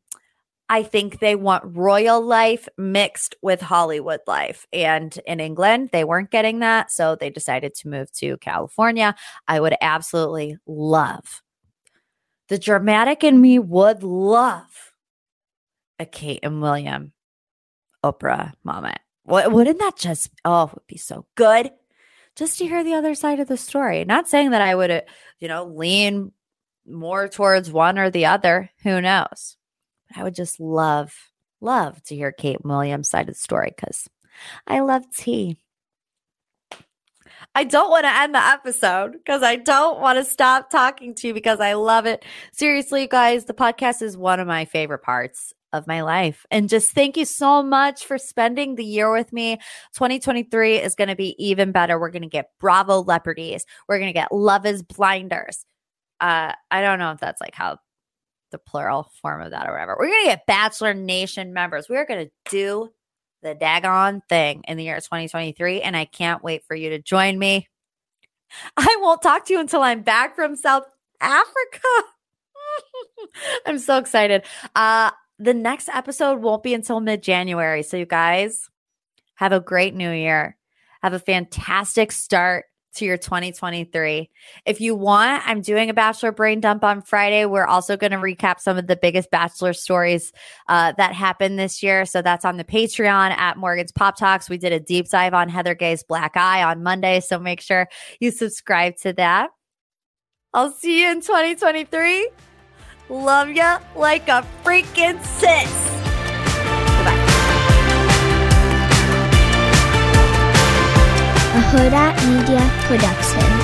I 0.72 0.84
think 0.84 1.20
they 1.20 1.36
want 1.36 1.76
royal 1.76 2.22
life 2.22 2.68
mixed 2.78 3.36
with 3.42 3.60
Hollywood 3.60 4.20
life. 4.28 4.68
And 4.72 5.18
in 5.26 5.40
England, 5.40 5.90
they 5.92 6.04
weren't 6.04 6.30
getting 6.30 6.60
that. 6.60 6.92
So 6.92 7.16
they 7.16 7.32
decided 7.32 7.74
to 7.76 7.90
move 7.90 8.12
to 8.14 8.38
California. 8.38 9.16
I 9.48 9.60
would 9.60 9.76
absolutely 9.82 10.58
love 10.68 11.42
the 12.50 12.58
dramatic 12.58 13.24
in 13.24 13.40
me 13.40 13.60
would 13.60 14.04
love 14.04 14.94
a 16.00 16.06
Kate 16.06 16.40
and 16.44 16.62
William 16.62 17.14
Oprah 18.04 18.54
moment. 18.64 19.00
Wouldn't 19.30 19.80
that 19.80 19.96
just, 19.96 20.30
oh, 20.44 20.64
it 20.66 20.74
would 20.74 20.88
be 20.88 20.98
so 20.98 21.26
good 21.36 21.72
just 22.36 22.58
to 22.58 22.66
hear 22.66 22.84
the 22.84 22.96
other 22.96 23.14
side 23.14 23.40
of 23.40 23.48
the 23.48 23.58
story? 23.58 24.04
Not 24.04 24.28
saying 24.28 24.52
that 24.52 24.62
I 24.62 24.74
would, 24.74 24.92
uh, 24.92 25.02
you 25.40 25.48
know, 25.48 25.66
lean 25.66 26.32
more 26.88 27.28
towards 27.28 27.72
one 27.72 28.00
or 28.00 28.10
the 28.10 28.26
other. 28.26 28.72
Who 28.84 29.00
knows? 29.02 29.58
I 30.16 30.24
would 30.24 30.34
just 30.34 30.60
love, 30.60 31.16
love 31.62 32.02
to 32.06 32.16
hear 32.16 32.32
Kate 32.32 32.66
Williams' 32.66 33.10
side 33.10 33.30
of 33.30 33.36
the 33.36 33.40
story 33.40 33.72
because 33.76 34.10
I 34.66 34.80
love 34.80 35.06
tea. 35.16 35.58
I 37.54 37.64
don't 37.64 37.90
want 37.90 38.06
to 38.06 38.16
end 38.16 38.34
the 38.34 38.44
episode 38.44 39.14
because 39.14 39.44
I 39.44 39.56
don't 39.56 40.00
want 40.00 40.18
to 40.18 40.26
stop 40.26 40.70
talking 40.70 41.14
to 41.16 41.28
you 41.28 41.34
because 41.34 41.60
I 41.60 41.74
love 41.74 42.06
it. 42.06 42.26
Seriously, 42.52 43.08
guys, 43.08 43.46
the 43.46 43.54
podcast 43.54 44.02
is 44.02 44.18
one 44.18 44.40
of 44.40 44.48
my 44.48 44.66
favorite 44.66 45.04
parts 45.04 45.54
of 45.74 45.88
my 45.88 46.02
life. 46.02 46.46
And 46.52 46.70
just 46.70 46.92
thank 46.92 47.18
you 47.18 47.26
so 47.26 47.62
much 47.62 48.06
for 48.06 48.18
spending 48.18 48.76
the 48.76 48.86
year 48.86 49.12
with 49.12 49.32
me. 49.32 49.58
2023 49.94 50.78
is 50.78 50.96
going 50.96 51.10
to 51.10 51.16
be 51.16 51.36
even 51.38 51.72
better. 51.72 52.00
We're 52.00 52.10
going 52.10 52.24
to 52.24 52.28
get 52.28 52.50
Bravolebrities. 52.62 53.64
We're 53.88 54.00
going 54.00 54.10
to 54.10 54.14
get 54.14 54.32
Love 54.32 54.66
is 54.66 54.84
Blinders. 54.84 55.66
Uh, 56.20 56.54
I 56.72 56.82
don't 56.82 57.00
know 57.00 57.12
if 57.12 57.20
that's 57.20 57.42
like 57.42 57.56
how 57.56 57.78
the 58.52 58.58
plural 58.58 59.12
form 59.22 59.42
of 59.42 59.52
that 59.52 59.68
or 59.68 59.74
whatever. 59.74 59.96
We're 60.00 60.08
going 60.08 60.24
to 60.24 60.30
get 60.30 60.48
Bachelor 60.48 60.94
Nation 60.94 61.54
members. 61.54 61.88
We 61.88 61.98
are 61.98 62.06
going 62.06 62.26
to 62.26 62.32
do 62.50 62.90
the 63.42 63.56
daggone 63.56 64.22
thing 64.28 64.64
in 64.68 64.78
the 64.78 64.84
year 64.84 64.98
2023. 64.98 65.82
And 65.82 65.96
I 65.96 66.06
can't 66.06 66.44
wait 66.44 66.64
for 66.68 66.76
you 66.76 66.90
to 66.90 67.00
join 67.00 67.38
me. 67.38 67.68
I 68.76 68.98
won't 69.02 69.22
talk 69.22 69.46
to 69.46 69.54
you 69.54 69.60
until 69.60 69.82
I'm 69.82 70.02
back 70.02 70.36
from 70.36 70.56
South 70.56 70.84
Africa. 71.22 71.88
I'm 73.66 73.80
so 73.80 73.98
excited. 73.98 74.44
Uh, 74.76 75.12
the 75.40 75.54
next 75.54 75.90
episode 75.90 76.42
won't 76.42 76.64
be 76.64 76.74
until 76.74 77.00
mid 77.00 77.24
January. 77.24 77.84
So, 77.84 77.98
you 77.98 78.06
guys 78.06 78.70
have 79.36 79.52
a 79.52 79.60
great 79.60 79.96
new 79.96 80.12
year. 80.12 80.58
Have 81.02 81.14
a 81.14 81.20
fantastic 81.20 82.12
start 82.12 82.66
to 82.96 83.06
your 83.06 83.18
2023. 83.18 84.30
If 84.66 84.82
you 84.82 84.96
want, 84.96 85.48
I'm 85.48 85.62
doing 85.62 85.90
a 85.90 85.94
Bachelor 85.94 86.32
Brain 86.32 86.60
Dump 86.60 86.84
on 86.84 87.02
Friday. 87.02 87.46
We're 87.46 87.66
also 87.66 87.98
going 87.98 88.12
to 88.12 88.18
recap 88.18 88.60
some 88.60 88.78
of 88.78 88.88
the 88.88 88.96
biggest 88.96 89.32
Bachelor 89.32 89.74
stories 89.74 90.32
uh, 90.68 90.94
that 90.98 91.14
happened 91.14 91.58
this 91.58 91.82
year. 91.84 92.06
So 92.06 92.22
that's 92.22 92.46
on 92.46 92.58
the 92.58 92.64
Patreon 92.64 93.32
at 93.32 93.58
Morgan's 93.58 93.92
Pop 93.92 94.18
Talks. 94.18 94.50
We 94.50 94.58
did 94.58 94.74
a 94.74 94.80
deep 94.80 95.10
dive 95.10 95.34
on 95.34 95.50
Heather 95.50 95.76
Gay's 95.76 96.04
Black 96.04 96.36
Eye 96.36 96.64
on 96.64 96.84
Monday. 96.84 97.20
So 97.20 97.40
make 97.40 97.62
sure 97.62 97.88
you 98.20 98.32
subscribe 98.32 98.98
to 98.98 99.14
that. 99.14 99.52
I'll 100.54 100.72
see 100.72 101.04
you 101.04 101.12
in 101.12 101.22
2023. 101.22 102.30
Love 103.10 103.50
ya 103.50 103.80
like 103.96 104.30
a 104.30 104.46
freaking 104.64 105.18
sis. 105.26 105.74
Goodbye. 107.02 107.18
a 111.58 111.62
Hurrdat 111.74 112.14
Media 112.30 112.62
Production. 112.86 113.59